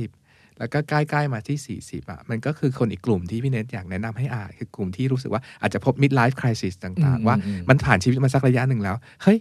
[0.07, 7.37] 30 แล้วก็ใกล้ๆมาที่ 40อะมันก็คือคนอีกกลุ่มที่พี่เนทอยากแนะนำให้อ่านคือกลุ่มที่รู้สึกว่าอาจจะพบ midlife crisis ต่างๆ ว่า
[7.69, 9.39] มันผ่านชีวิตมาสักระยะหนึ่งแล้ว เฮ้ย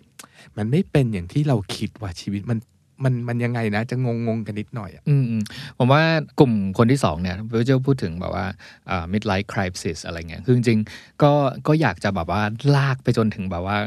[0.58, 2.58] มันไม่เป็นอย่างที่เราคิดว่าชีวิตมัน
[3.04, 5.42] มันมันยังไงนะ จะงงงๆกันนิดหน่อยอะอืมอืม
[5.78, 6.02] ผมว่า
[6.40, 8.46] กลุ่มคนที่สองเนี่ยพี่เจ้าพูดถึงแบบว่า
[8.90, 11.32] อ่า midlife crisis อะไรเงี้ยคือจริงๆก็
[11.68, 12.42] ก็อยากจะแบบว่า
[12.76, 13.78] ลากไปจนถึงแบบว่า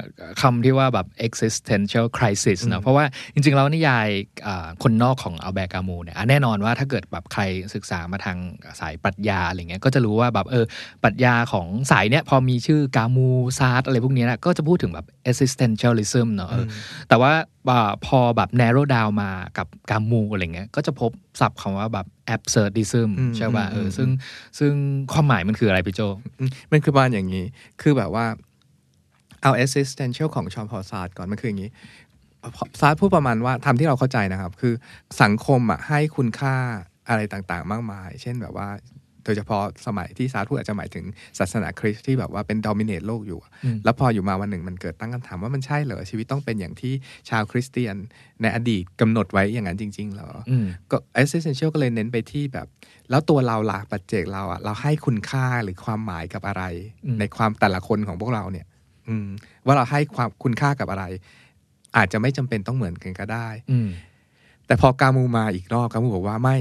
[0.40, 4.08] คำที่ว่าแบบ existential crisis นะเพราะว่าจริงๆแล้วนิยาย
[4.46, 7.42] อ่าคนนอกของอัลแบร์กามูเนี่ยอะแน่นอนว่าถ้าเกิดแบบใคร
[7.74, 8.38] ศึกษามาทาง
[8.80, 10.64] สายปรัชญาอะไรเงี้ยก็จะรู้ว่าแบบเออ
[11.02, 16.66] ปรัชญาของสายเนี่ยพอมีชื่อกามูซาร์ตอะไรพวกเนี้ยนะก็จะพูดถึงแบบ existentialism เนอะเออ
[17.08, 17.59] แต่ว่าอ่า
[18.06, 24.08] พอแบบ narrow down มากับกามูอะไรเงี้ยก็จะพบศัพท์คำว่าแบบ absurdism อืมใช่ป่ะเอออืมซึ่ง
[24.58, 24.72] ซึ่ง
[25.12, 26.00] ความหมายมันคืออะไรพี่โจ
[26.38, 27.44] อืมมันคือประมาณอย่างนี้
[27.82, 28.26] คือแบบว่า
[29.42, 31.70] เอา existential ของฌ็องปอลซาร์ตร์ก่อน มันคืออย่างนี้
[32.80, 34.74] ซาร์ตร์พูดประมาณว่าทำที่เราเข้าใจนะครับ คือ
[35.22, 36.56] สังคมอะให้คุณค่า
[37.08, 38.68] อะไรต่างๆ มากมาย เช่นแบบว่า
[39.24, 41.04] โดยเฉพาะสมัยที่ซาร์ตร์อาจจะหมายถึง
[41.38, 46.92] ศาสนาคริสต์ที่แบบว่าเป็น dominate โลกอยู่อืมแล้วพออยู่มาวันหนึ่งมันเกิดตั้งคำถามว่ามันใช่เหรอชีวิตต้องเป็นอย่างที่
[47.28, 47.96] ชาวคริสเตียน
[48.42, 52.66] ในอดีตกำหนดไว้อย่างนั้นจริง ๆ เหรออืมก็ existential ก็เลยเน้นไปที่แบบ
[53.10, 56.62] แล้วตัวเราล่ะปัจเจกเราอะเราให้คุณค่าหรือความหมายกับอะไร
[57.06, 58.66] อืมในความแต่ละคนของพวกเราเนี่ย
[59.08, 59.28] อืม
[59.66, 61.04] ว่าเราให้ความคุณค่ากับอะไร
[61.96, 63.88] อาจจะไม่จำเป็นต้องเหมือนกันก็ได้อืม
[64.66, 66.56] แต่พอกามูมาอีกรอบกามูบอกว่าไม่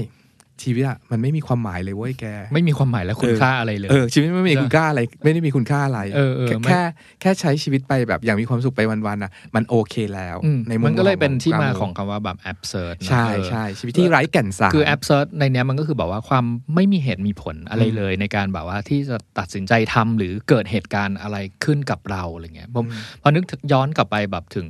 [0.62, 6.80] ชีวิตอะมันไม่มีความหมายเลยเว้ยแก ไม่มีความหมายและคุณค่าอะไรเลยเออชีวิตไม่มีคุณค่าอะไร ไม่ได้มีคุณค่าอะไรเออเออแค่ไม่แค่
[7.20, 16.44] แค่ใช้ชีวิตไปแบบอย่างมีความสุขไปวันๆอะมันโอเคแล้วอืมในมุมันก็เลยเป็นที่มากของคำว่าแบบ absurd นะใช่เออใช่ชีวิตที่ไร้แก่นสารคือ absurd ในเนี้ยมันก็คือแบบว่าความ
[16.74, 22.84] ไม่มีเหตุมีผลอะไรเลยในการแบบว่าที่จะตัดสินใจทำหรือเกิดเหตุการณ์อะไรขึ้นกับเราอะไรเงี้ยผม
[23.22, 24.68] พอนึกถึงย้อนกลับไปแบบถึง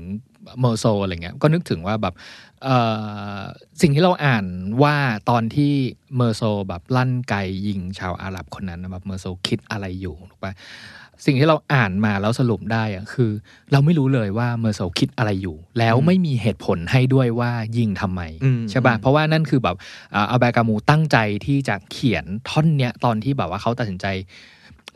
[0.61, 2.50] เมอร์โซอะไรเงี้ยก็นึกถึงว่าแบบเอ่อ
[3.81, 4.47] สิ่งที่เราอ่าน
[4.83, 4.97] ว่า
[5.31, 5.73] ตอนที่
[6.17, 7.35] เมอร์โซแบบลั่นไก
[7.67, 10.53] ยิงชาวอาหรับคนนั้นนะแบบเมอร์โซคิดอะไรอยู่ถูกปะ
[11.27, 13.31] สิ่งที่เราอ่านมาแล้วสรุปได้อะคือ
[13.73, 19.77] เราไม่รู้เลยว่าเมอร์โซคิดอะไรอยู่ แล้วไม่มีเหตุผลให้ด้วยว่ายิงทำไมอืมใช่ป่ะเพราะว่านั่นคือแบบ
[20.15, 24.07] อ่าอัลแบร์กามูตั้งใจที่จะเขียนท่อนเนี้ยตอนที่แบบว่าเขาตัดสินใจ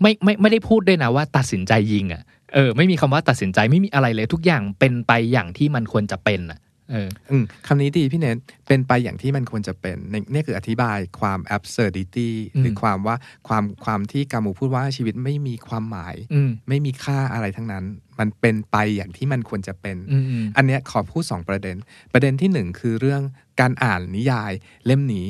[0.01, 2.23] ไม่ไม่ไม่ได้พูดด้วยนะว่าตัดสินใจยิงอะ
[2.55, 6.59] เออไม่มีคำว่าตัดสินใจไม่มีอะไรเลยทุกอย่างเป็นไปอย่างที่มันควรจะเป็นอะ
[6.91, 8.37] เอออืมคำนี้ดีพี่เนท
[8.69, 13.17] เป็นไปอย่างที่มันควรจะเป็นในนี่คืออธิบายความ absurdity อืมหรือความว่า
[13.49, 17.85] ความความที่กามูพูดว่าชีวิตไม่มีความหมายอืมไม่มีค่าอะไรทั้งนั้น
[18.19, 21.77] มันเป็นไปอย่างที่มันควรจะเป็นอืมอืมอันเนี้ยขอพูด2ประเด็น
[22.13, 23.23] ประเด็นที่1คือเรื่อง
[23.61, 24.53] การอ่านนิยาย
[24.87, 25.27] เล่มนี้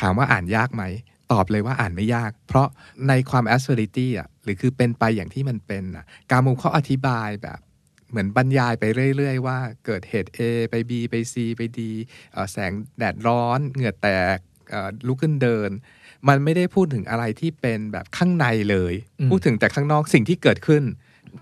[0.00, 0.84] ถามว่าอ่านยากไหม
[1.32, 2.68] ตอบเลยว่าอ่านไม่ยาก เพราะ
[3.08, 7.58] ในความ absurdity อะหรือคือเป็นไปอย่างที่มันเป็นอะกามูเขาอธิบายแบบ
[8.10, 8.84] เหมือนบรรยายไป
[9.16, 10.40] เรื่อย ๆ ว่าเกิดเหตุ A
[10.70, 11.78] ไป B ไป C ไป D
[12.32, 14.38] เอ่อแสงแดดร้อน เหงื่อแตก
[14.70, 15.70] เอ่อลุกขึ้นเดิน
[16.28, 20.84] มันไม่ได้พูดถึงอะไรที่เป็นแบบข้างในเลยอืมพูดถึงแต่ข้างนอกสิ่งที่เกิดขึ้น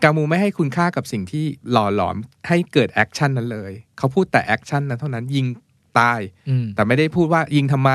[0.03, 2.17] กามูไม่ให้คุณค่ากับสิ่งที่หล่อหลอม
[2.49, 5.47] ให้เกิด action นั้นเลย เขาพูดแต่ action นั้นเท่านั้นยิง
[5.99, 7.91] ตายอืมแต่ไม่ได้พูดว่ายิงทำไม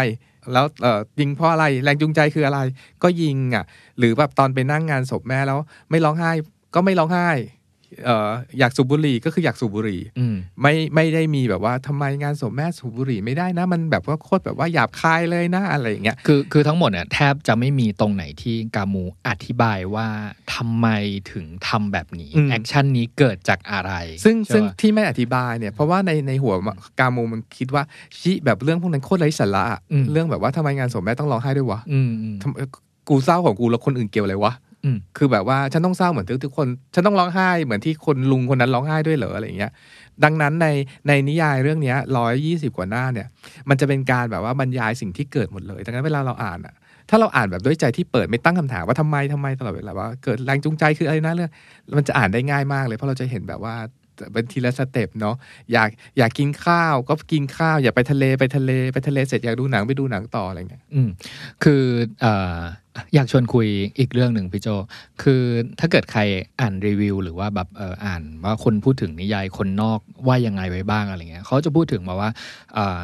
[0.53, 2.59] แล้วเอ่อยิงเพราะอะไรแรงจูงใจคืออะไร
[3.03, 3.65] ก็ยิงอะ
[3.97, 5.59] หรือแบบตอนไปนั่งงานศพแม่แล้ว
[5.89, 6.31] ไม่ร้องไห้
[6.75, 20.07] ก็ไม่ร้องไห้เอ่ออยากสูบบุหรี่ก็คืออยากสูบบุหรี่อืมไม่ไม่ได้มีแบบว่าทำไมงานศพแม่สูบบุหรี่ไม่ได้นะ มันแบบว่าโคตรแบบว่าหยาบคายเลยนะอะไรอย่างเงี้ยคือคือทั้งหมดเนี่ยแทบจะไม่มีตรงไหนที่กามูอธิบายว่า
[20.53, 20.87] ทำไม
[21.31, 23.93] ถึงทำแบบนี้อืม action นี้เกิดจากอะไร
[24.25, 26.53] ซึ่งใช่ซึ่งปะที่ไม่อธิบายเนี่ยเพราะว่าในในหัว
[26.99, 27.83] กามูมันคิดว่า
[28.19, 32.55] ชิแบบเรื่องพวกนั้นโคตรไร้สาระอะอืมเรื่องแบบว่าทำไมงานศพแม่ต้องร้องไห้ด้วยวะอืมอืมทำไม
[33.09, 34.66] กูเศร้าของกูแล้วคนอื่นเกี่ยวอะไรวะอืม
[35.17, 39.71] คือแบบว่าฉันต้องเศร้าเหมือนทุกๆคน ฉันต้องร้องไห้เหมือนที่คนลุงคนนั้นร้องไห้ด้วยเหรออะไรอย่างเงี้ย
[40.23, 40.67] ดังนั้นใน
[41.07, 43.27] ในนิยายเรื่องเนี้ยร้อยยี่สิบกว่าหน้าเนี่ย
[43.69, 46.75] มันจะเป็นการแบบว่าบรรยายสิ่งที่เกิดหมดเลย ดังนั้นเวลาเราอ่านอะ
[47.09, 51.51] ถ้าเราอ่านแบบด้วยใจที่เปิดไม่ตั้งคำถามว่าทำไมทำไมตลอดเวลาว่าเกิดแรงจูงใจคืออะไรนะเรื่อง
[51.97, 53.75] มันจะอ่านได้ง่ายมากเลยเพราะเราจะเห็นแบบว่า
[54.33, 55.35] เป็นทีละสเต็ปเนาะ
[55.73, 61.09] อยากอยากกินข้าวก็กินข้าว อยากไปทะเลไปทะเลไปทะเลเสร็จอยากดูหนังไปดูหนังต่ออะไรเงี้ยอืม
[61.63, 61.83] คือ
[62.21, 62.59] เอ่อ
[63.13, 63.67] อยากชวนคุย
[63.99, 64.67] อีกเรื่องหนึ่งพี่โจ
[65.21, 65.41] คือ
[65.79, 66.21] ถ้าเกิดใคร
[66.59, 72.29] อ่านรีวิว หรือว่าแบบเอออ่านว่าคนพูดถึงนิยายคนนอกว่ายังไงไว้บ้างอะไรเงี้ยเขาจะพูดถึงมาว่า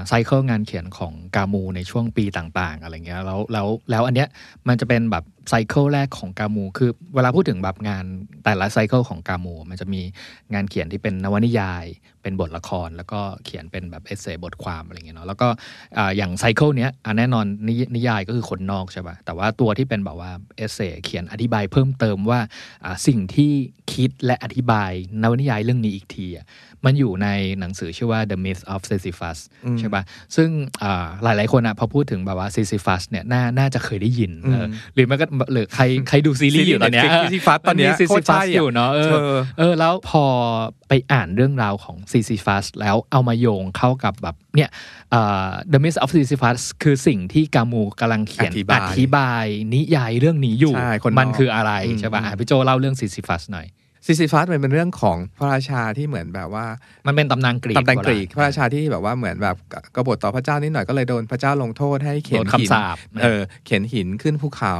[0.08, 4.30] cycle งานเขียนของกามูในช่วงปีต่างๆอะไรเงี้ยแล้วแล้วแล้วอันเนี้ย
[4.68, 8.06] มันจะเป็นแบบ cycle แรกของกามู คือเวลาพูดถึงแบบงาน
[8.44, 10.02] แต่ละ cycle ของกามู มันจะมี
[10.54, 11.86] งานเขียนที่เป็นนวนิยาย
[12.22, 15.48] เป็นบทละคร แล้วก็เขียนเป็นแบบ essay บทความอะไรเงี้ยเนาะแล้วก็
[16.18, 22.40] อย่าง cycle เนี้ยแน่นอนวนิยายก็คือคนนอกใช่ป่ะแต่ว่าตัวที่เป็นแบบว่า essay เขียนอธิบายเพิ่มเติมว่า
[23.08, 23.52] สิ่งที่
[23.94, 24.92] คิดและอธิบาย
[25.22, 26.28] นวนิยายเรื่องนี้อีกที
[26.86, 27.28] มันอยู่ใน
[27.60, 30.04] หนังสือชื่อว่า The Myth of Sisyphus อืมใช่ป่ะ
[30.36, 30.50] ซึ่ง
[30.84, 40.24] อ่าหลายๆคนอะพอพูดถึงแบบว่า Sisyphus เนี่ยน่าน่าจะเคยได้ยินเอออมหรือแม้ก็หรือใครใครดูซีรีส์อยู่ตอนเนี้ยซีรีส์ Sisyphus ตอนเนี้ยซีโคซีตรใช่ฟัสอะอยู่เนาะเอเอออเออแล้วพอ
[40.90, 44.70] ไปอ่านเรื่องราวของซีซีฟัสแล้วเอามาโยงเข้ากับแบบเนี่ย
[45.12, 53.68] เอ่อ The Myth of Sisyphus คือสิ่งที่กามูกำลังเขียนอธิบายอธิบายนิยายเรื่องนี้อยู่ใช่คนนอกมันคืออะไรอืมใช่ป่ะอะพี่โจเล่าเรื่องซีซีฟัสหน่อย
[54.06, 56.66] ซิซิฟัสมันเป็นเรื่องของพระราชาที่เหมือนแบบว่า
[57.08, 59.56] มันเป็นตำนานกรีกตำนานกรีกโบราณ พระราชาที่แบบว่าเหมือนแบบ
[59.96, 64.78] กบฏต่อพระเจ้านิดหน่อยก็เลยโดนพระเจ้าลงโทษให้เข็นหินคำสาปเออเข็นหินขึ้นภูเขา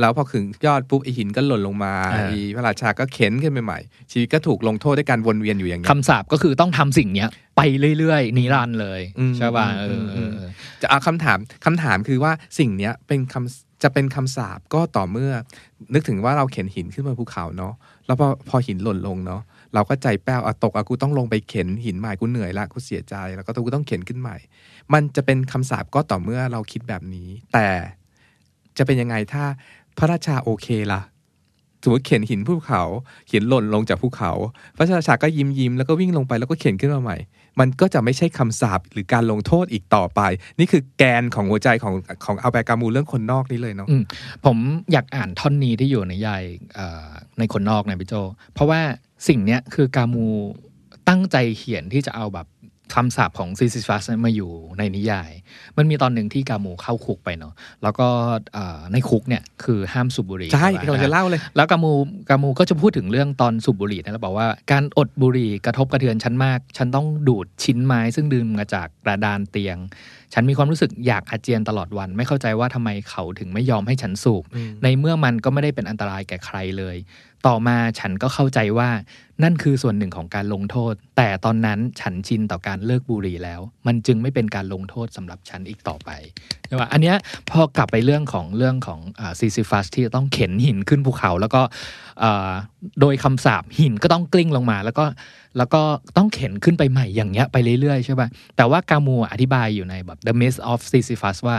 [0.00, 3.78] แล้วพอถึงยอดปุ๊บไอหินก็หล่นลงมาเอออีพระราชาก็เข็นขึ้นไปใหม่
[4.10, 7.60] ชีวิตก็ถูกลงโทษด้วยการวนเวียนอยู่อย่างเนี้ยคำสาปก็คือต้องทำสิ่งเนี้ยไป
[7.98, 10.48] เรื่อยๆนิรันดร์เลยอืมใช่ป่ะอืเอมอเออเออ
[10.82, 15.32] จะเอาคำถามคำถามคือว่าสิ่งเนี้ยเป็นคำจะเป็นคำสาปก็ต่อเมื่อ
[15.94, 17.74] นึกถึงว่าเราเข็นหินขึ้นบนภูเขาเนาะ
[18.06, 19.42] แล้วพอพอหินหล่นลงเนาะ
[19.74, 24.36] เราก็ใจแป้วอะตกอะกูต้องลงไปเข็นหินใหม่กูเหนื่อยละกูเสียใจ แล้วก็กูต้องเข็นขึ้นใหม่
[24.92, 27.68] มันจะเป็นคำสาปก็ต่อเมื่อเราคิดแบบนี้ แต่
[28.76, 29.44] จะเป็นยังไงถ้า
[29.98, 31.00] พระราชาโอเคล่ะ
[31.82, 32.82] สมมติเข็นหินภูเขา
[33.26, 34.32] เขียนหล่นลงจากภูเขา
[34.76, 37.16] พระราชาก็ยิ้มยิ้มแล้วก็วิ่งลงไปแล้วก็เข็นขึ้นมาใหม่
[37.60, 40.20] มันก็จะไม่ใช่คำสาปหรือการลงโทษอีกต่อไป
[40.58, 41.94] นี่คือแกนของหัวใจของ
[42.24, 43.88] ของอัลแบร์ กามูเรื่องคนนอกนี่เลยเนาะ
[44.44, 44.56] ผม
[44.92, 46.44] อยากอ่านท่อนนี้ที่อยู่ในนิยาย
[47.38, 48.14] ในคนนอกนะพี่โจ
[48.54, 48.80] เพราะว่า
[49.28, 50.26] สิ่งเนี้ยคือกามู
[51.08, 52.46] ตั้งใจเขียนที่จะเอาแบบ
[52.94, 55.30] คำสาปของซิซิฟัสมาอยู่ในนิยาย
[55.76, 58.08] มันมีตอนหนึ่งที่กามูเข้าคุกไปเนาะแล้วก็
[58.54, 61.92] เอ่อในคุกเนี่ยคือห้ามสูบบุหรี่ใช่ปะกำลังจะเล่าเลย แล้วกามู
[62.28, 69.76] กามูก็จะพูดถึงเรื่องตอนสูบบุหรี่นะแล้วบอกว่าการอดบุหรี่กระทบกระเทือนฉันมาก ฉันต้องดูดชิ้นไม้ ซึ่งดึงมาจากกระดานเตียง
[70.34, 76.96] ฉันมีความรู้สึกอยากอาเจียนตลอดวัน ไม่เข้าใจว่าทำไมเขาถึงไม่ยอมให้ฉันสูบอืมในเมื่อมันก็ไม่ได้เป็นอันตรายแก่ใครเลย
[77.46, 78.90] ต่อมาฉันก็เข้าใจว่า
[79.42, 86.10] นั่นคือส่วนหนึ่งของการลงโทษ แต่ตอนนั้นฉันชินต่อการเลิกบุหรี่แล้ว มันจึงไม่เป็นการลงโทษสำหรับฉันอีกต่อไป
[86.66, 87.16] ใช่ปะอันเนี้ย
[87.50, 89.00] พอกลับไปเรื่องของเรื่องของ
[89.38, 91.62] ซีซิฟัสที่ต้องเข็นหินขึ้นภูเขา แล้วก็
[93.00, 95.04] โดยคำสาปหินก็ต้องกลิ้งลงมา แล้วก็
[95.58, 95.82] แล้วก็
[96.16, 101.56] ต้องเข็นขึ้นไปใหม่อย่างเงี้ยไปเรื่อยๆใช่ป่ะแต่ว่ากามูอธิบายอยู่ในแบบ The Myth of Sisyphus ว่า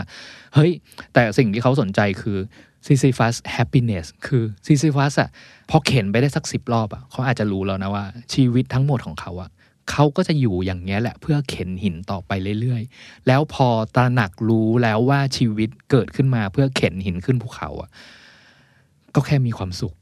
[0.54, 0.70] เฮ้ย
[1.14, 2.38] แต่สิ่งที่เขาสนใจคือ
[2.86, 5.30] Sisyphus happiness คือ Sisyphus อะ
[5.70, 9.50] พอเข็นไปได้สักสิบรอบอะเขาอาจจะรู้แล้วนะว่า ชีวิตทั้งหมดของเขาอะ
[9.90, 17.90] เขาก็จะอยู่อย่างเงี้ยแหละเพื่อเข็นหินต่อไปเรื่อยๆ แล้วพอตระหนักรู้แล้วว่าชีวิตเกิดขึ้นมาเพื่อเข็นหินขึ้นภูเขาอะ
[19.14, 19.94] ก็แค่มีความสุข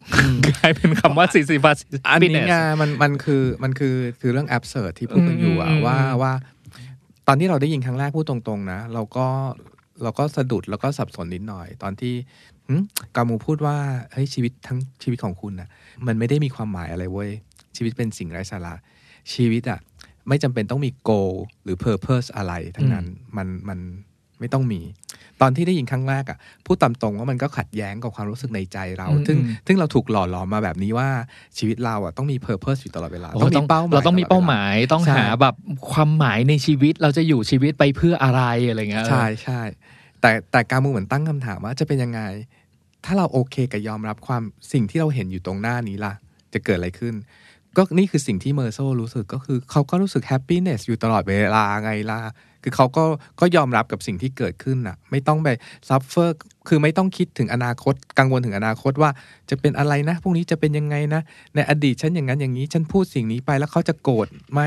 [0.46, 6.32] กลายเป็นคำว่า Sisyphus อันนี้ happiness ไงมันมันคือมันคือคือเรื่องแอบเสิร์ที่พูดกันอยู่อะอืมว่าอืมว่า
[7.28, 9.26] ตอนที่เราได้ยินครั้งแรกพูดตรงๆนะ เราก็
[10.02, 12.14] เราก็สะดุดแล้วก็สับสนนิดหน่อย ตอนที่
[12.52, 12.53] หึ
[13.16, 13.76] กามูพูดว่า
[14.12, 15.68] เฮ้ยชีวิตทั้งชีวิตของคุณนะ
[16.06, 17.30] มันไม่ได้มีความหมายอะไรเว้ย
[17.76, 18.74] ชีวิตเป็นสิ่งไร้สาระ
[19.34, 19.80] ชีวิตอะ
[20.28, 21.32] ไม่จำเป็นต้องมี goal
[21.64, 23.06] หรือ purpose อะไรทั้งนั้น
[23.36, 23.78] มันมัน
[24.40, 24.80] ไม่ต้องมี
[25.40, 31.08] ตอนที่ได้ยินครั้งแรกอะพูดตามตรงว่ามันก็ขัดแย้งกับความรู้สึกในใจเราอืมซึ่งอืมซึ่งเราถูกหล่อหลอมมาแบบนี้ว่า
[31.58, 35.54] ชีวิตเราอะต้องมี purpose อยู่ตลอดเวลาโอ้ต้องมีเป้าหมายเราต้องมีลดวลเป้าหมายต้องใช่หาแบบ
[35.92, 39.60] ความหมายในชีวิตเราจะอยู่ชีวิตไปเพื่ออะไรอะไรเงี้ยใช่ใช่
[40.20, 42.20] แต่แต่กามูเหมือนตั้งคำถามว่าจะเป็นยังไง
[43.04, 44.42] ถ้าเราโอเคกับยอมรับความ
[44.72, 46.12] สิ่งที่เราเห็นอยู่ตรงหน้านี้ล่ะ
[46.52, 47.14] จะเกิดอะไรขึ้น
[47.76, 52.18] ก็นี่คือสิ่งที่เมอร์โซรู้สึกก็คือเขาก็รู้สึก happiness อยู่ตลอดเวลาไงล่ะ
[52.64, 53.04] คือเขาก็
[53.40, 55.48] ก็ยอมรับกับสิ่งที่เกิดขึ้นน่ะไม่ต้องไป
[55.88, 56.36] suffer
[56.68, 59.10] คือไม่ต้องคิดถึงอนาคต กังวลถึงอนาคตว่า
[59.50, 61.22] จะเป็นอะไรนะพรุ่งนี้จะเป็นยังไงนะ
[61.54, 64.60] ในอดีตฉันอย่างนั้นอย่างนี้ฉันพูดสิ่งนี้ไปแล้วเขาจะโกรธไหม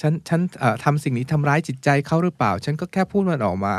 [0.00, 3.74] ฉันฉันเอ่อทำสิ่งนี้ทำร้ายจิตใจเขาหรือเปล่า ฉันก็แค่พูดมันออกมา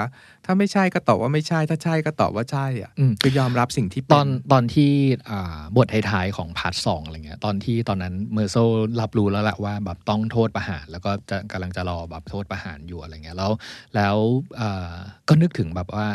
[0.45, 4.91] ถ้าไม่ใช่ก็ตอบว่าไม่ใช่ ถ้าใช่ก็ตอบว่าใช่อะอืมคือยอมรับสิ่งที่เป็ตอนตอนที่
[5.30, 8.55] อ่าบทท้ายๆของพาร์ทสองอะไรเงี้ยตอนที่ตอนนั้นเมอร์โซ
[9.01, 13.51] รับรู้แล้วแหละว่าแบบต้องโทษประหาร แล้วก็จะกำลังจะรอแบบโทษประหารอยู่อะไรเงี้ยแล้ว
[13.95, 14.16] แล้ว
[14.60, 14.93] อ่า
[15.28, 16.08] ก็นึกถึงแบบว่า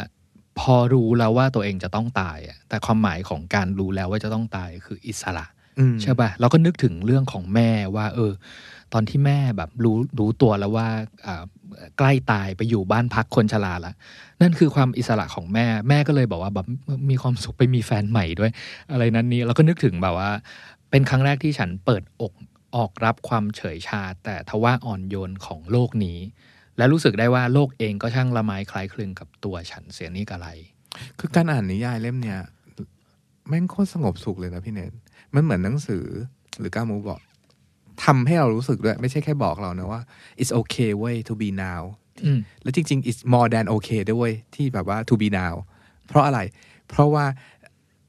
[0.61, 5.47] พอรู้แล้วว่าตัวเองจะต้องตายอะแต่ความหมายของการรู้แล้วว่าจะต้องตายคืออิสระ
[5.79, 8.33] อืมใช่ป่ะเราก็นึกถึงเรื่องของแม่ว่า เออ
[8.93, 10.89] ตอนที่แม่แบบรู้รู้ตัวแล้วว่า
[11.27, 11.45] อ่า
[11.99, 13.93] ใกล้ตายไปอยู่บ้านพักคนชราละ
[14.41, 16.67] นั่นคือความอิสระของแม่แม่ก็เลยบอกว่าแบบ
[17.11, 18.51] มีความสุขไปมีแฟนใหม่ด้วย
[18.93, 20.31] อะไรนั้นนี้เราก็นึกถึงแบบว่า
[20.91, 22.33] เป็นครั้งแรกที่ฉันเปิดอก
[22.77, 26.19] ออกรับความเฉยชา แต่ทว่าอ่อนโยนของโลกนี้
[26.81, 30.49] และรู้สึกได้ว่าโลกเองก็ช่างละไมคล้ายคลึงกับตัวฉันเสียนี่กะไร
[31.19, 32.41] คือการอ่านนิยายเล่มเนี้ย
[33.49, 34.93] แม่งโคตรสงบสุขเลยนะพี่เนท
[35.35, 36.05] มันเหมือนหนังสือ
[36.59, 37.21] หรือก้ามูบอก
[38.05, 40.01] ทำให้เรารู้สึกด้วย ไม่ใช่แค่บอกเรานะว่า
[40.41, 41.83] it's okay way to be now
[42.25, 45.55] อืมแล้วจริง ๆ it's more than okay ด้วยเวยที่แบบว่า to be now
[46.07, 46.41] เพราะอะไร
[46.89, 47.25] เพราะว่า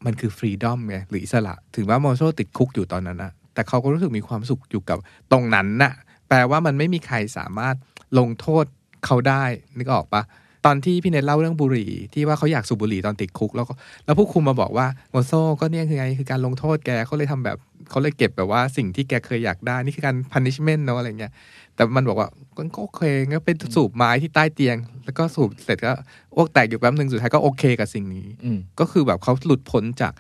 [0.06, 4.98] มันคือ freedom ไงหรืออิสระ ถึงว่าโมโซติดคุกอยู่ตอนนั้นนะแต่เขาก็รู้สึกมีความสุขอยู่กับ
[5.32, 5.94] ตรงนั้นน่ะ
[6.28, 7.76] แปลว่ามันไม่มีใครสามารถ
[8.20, 8.66] ลงโทษ
[9.06, 9.44] เขาได้
[9.78, 10.22] นึกออกปะ
[10.66, 13.74] ตอนที่พี่เนทเล่าเรื่องบุหรี่ที่ว่าเขาอยากสูบบุหรี่ตอนติดคุก แล้วก็
[14.06, 15.32] แล้วผู้คุมมาบอกว่าโมโซ
[15.62, 17.58] ก็เนี่ยคือไงคือการลงโทษแกเขาเลยทำแบบ
[17.90, 21.32] เขาเลยเก็บแบบว่าสิ่งที่แกเคยอยากได้นี่คือการ punishment เนอะอะไรเงี้ย
[21.76, 25.94] แต่มันบอกว่าก็ก็โอเคงั้นเป็นสูบไม้ที่ใต้เตียง แล้วก็สูบเสร็จก็
[26.36, 30.14] อ้วกแตกอยู่แป๊บหนึ่งสุดท้ายก็โอเคกับสิ่งนี้อืมก็คือแบบเขาหลุดพ้นจาก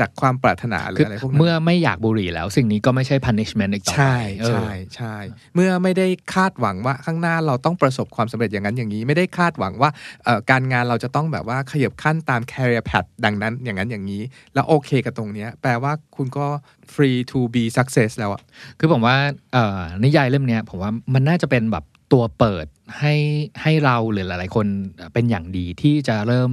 [0.00, 5.16] จากความปรารถนาหรือคืออะไรพวกนั้นเมื่อไม่อยากบุหรี่แล้ว สิ่งนี้ก็ไม่ใช่ punishment อีกต่อไปใช่เออใช่ใช่
[5.54, 9.90] เมื่อไม่ได้คาดหวังว่าข้างหน้าเราต้องประสบความสำเร็จอย่างนั้นอย่างนี้ ไม่ได้คาดหวังว่า
[10.24, 14.22] เอ่อการงานเราจะต้องแบบว่าขยับขั้นตาม career path ดังนั้นอย่างนั้นอย่างนี้
[14.54, 16.46] แล้วโอเคกับตรงเนี้ยแปลว่าคุณก็
[16.94, 18.42] free to be success แล้วอะ
[18.78, 19.16] คือผมว่า
[19.52, 22.66] เอ่อนิยายเล่มเนี้ยผมว่ามันน่าจะเป็นแบบตัวเปิด
[22.98, 23.14] ให้
[23.62, 24.66] ให้เราหรือหลาย ๆ คน
[25.14, 26.52] เป็นอย่างดีที่จะเริ่ม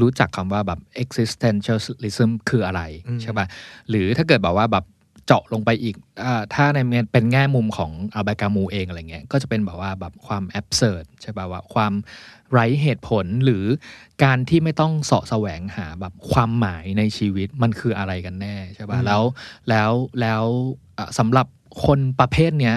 [0.00, 3.46] รู้จักคำว่าแบบ existentialism คืออะไรอืมใช่ป่ะ
[3.88, 4.84] หรือถ้าเกิดแบบว่าแบบ
[5.26, 6.78] เจาะลงไปอีกอถ้าใน
[7.12, 11.92] เป็นแง่มุมของอัลบากามูเองอะไรเงี้ย ก็จะเป็นแบบว่าแบบความแอบเซิร์ดใช่ป่ะว่าความ
[12.52, 13.64] ไร้เหตุผลหรือ
[14.24, 19.22] การที่ไม่ต้องเสาะแสวงหาแบบความหมายในชีวิตมันคืออะไรกันแน่ใช่ป่ะแล้ว
[19.68, 20.44] แล้วแล้ว
[21.18, 21.46] สำหรับ
[21.84, 22.76] คนประเภทเนี้ย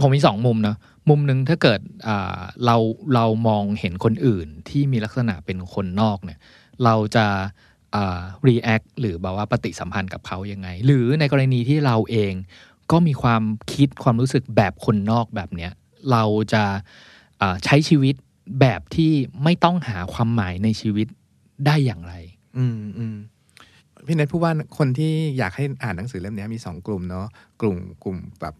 [0.00, 0.76] ผมมีสองมุมนะ
[1.08, 1.80] มุมหนึ่งถ้าเกิด
[2.66, 2.76] เรา
[3.14, 6.38] เรามองเห็นคนอื่นที่มีลักษณะเป็นคนนอกเนี่ย
[6.84, 7.26] เราจะ
[8.46, 12.32] รีแอคหรือแบบว่าปฏิสัมพันธ์กับเขายังไง หรือในกรณีที่เราเอง
[12.92, 13.42] ก็มีความ
[13.72, 15.72] คิดความรู้สึกแบบคนนอกแบบเนี้ย
[16.12, 16.64] เราจะ
[17.64, 18.14] ใช้ชีวิต
[18.60, 19.12] แบบที่
[19.44, 21.06] ไม่ต้องหาความหมายในชีวิต
[21.66, 22.14] ได้อย่างไร
[22.58, 23.16] อืมอืม
[24.06, 27.26] พี่เนทพูดว่าคนที่อยากให้อ่านหนังสือเล่มนี้มีสองกลุ่มเนาะ
[27.60, 28.54] กลุ่มกลุ่มแบบ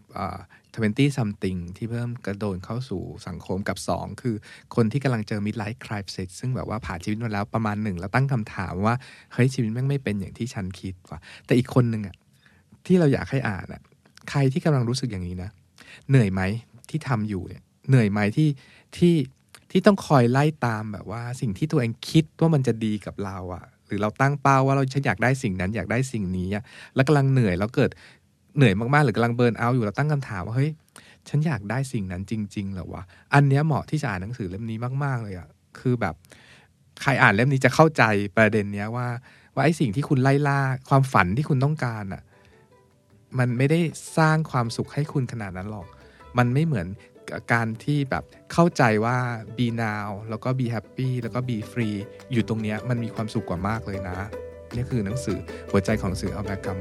[0.75, 4.35] ทเวนตี้ซัมติงที่เพิ่มกระโดดเข้าสู่สังคมกับ 2 คือ
[4.75, 8.95] คนที่กำลังเจอมิดไลฟ์ครายเซ็ตซึ่งแบบว่าผ่านชีวิตมาแล้วประมาณหนึ่งแล้วตั้งคำถามว่า
[9.33, 12.15] เฮ้ย ชีวิตแม่งไม่เป็นอย่างที่ฉันคิดว่ะแต่อีกคนหนึ่งอะ
[12.85, 13.81] ที่เราอยากให้อ่านอะ
[14.29, 15.49] ใครที่กำลังรู้สึกอย่างนี้นะ
[16.09, 16.41] เหนื่อยไหม
[16.89, 18.49] ที่ทำอยู่เนี่ยเหนื่อยไหมที่
[18.97, 19.15] ที่
[19.71, 26.49] ที่ต้องคอยไล่ตามแบบว่า สิ่งที่ตัวเองคิดว่ามันจะดีกับเราอะ หรือเราตั้งเป้าว่าเราฉันอยากได้สิ่งนั้นอยากได้สิ่งนี้
[26.95, 27.89] แล้วกำลังเหนื่อยแล้วเกิด
[28.57, 30.71] เหนื่อยมากๆ หรือกำลังเบิร์นเอาอยู่เราตั้งคำถามว่าเฮ้ย
[31.29, 35.47] ฉันอยากได้สิ่งนั้นจริงๆหรอวะอันเนี้ยเหมาะที่จะอ่านหนังสือเล่มนี้มาก ๆ เลยอะ
[35.79, 36.15] คือแบบ
[37.01, 38.03] ใครอ่านเล่มนี้จะเข้าใจ
[38.37, 39.07] ประเด็นเนี้ยว่า
[39.55, 40.59] ว่าไอ้สิ่งที่คุณไล่ล่า
[40.89, 42.21] ความฝันที่คุณต้องการอะ
[43.39, 43.79] มันไม่ได้
[44.17, 45.87] สร้างความสุขให้คุณขนาดนั้นหรอก
[46.37, 46.87] มันไม่เหมือน
[47.53, 48.23] การที่แบบ
[48.53, 49.17] เข้าใจว่า
[49.57, 51.97] be now แล้วก็ be happy แล้วก็ be free
[52.31, 54.17] อยู่ตรงเนี้ยมันมีความสุขกว่ามากเลยนะ
[54.75, 55.37] นี่คือหนังสือ
[55.71, 56.77] หัวใจของสื่ออัลแบกัม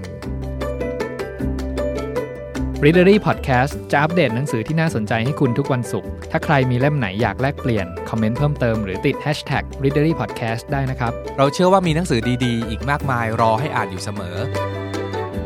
[2.84, 14.36] Readery Podcast จะอัปเดตหนังสือที่น่าสนใจให้คุณทุกวันศุกร์ ถ้าใครมีเล่มไหนอยากแลกเปลี่ยน คอมเมนต์เพิ่มเติมหรือติด Hashtag Readery Podcast ได้นะครับ เราเชื่อว่ามีหนังสือดีๆ อีกมากมายรอให้อ่านอยู่เสมอ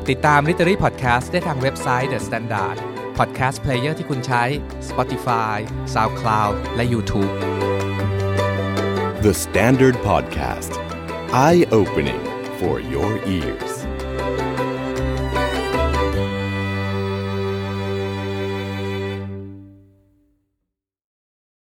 [0.08, 2.78] ติดตาม Readery Podcast ได้ทางเว็บไซต์ The Standard
[3.24, 4.44] พอดแคสต์เพลเยอร์ที่คุณใช้
[4.88, 5.56] Spotify
[5.94, 7.32] SoundCloud และ YouTube
[9.26, 10.72] The Standard Podcast
[11.46, 12.22] Eye Opening
[12.58, 13.72] for your ears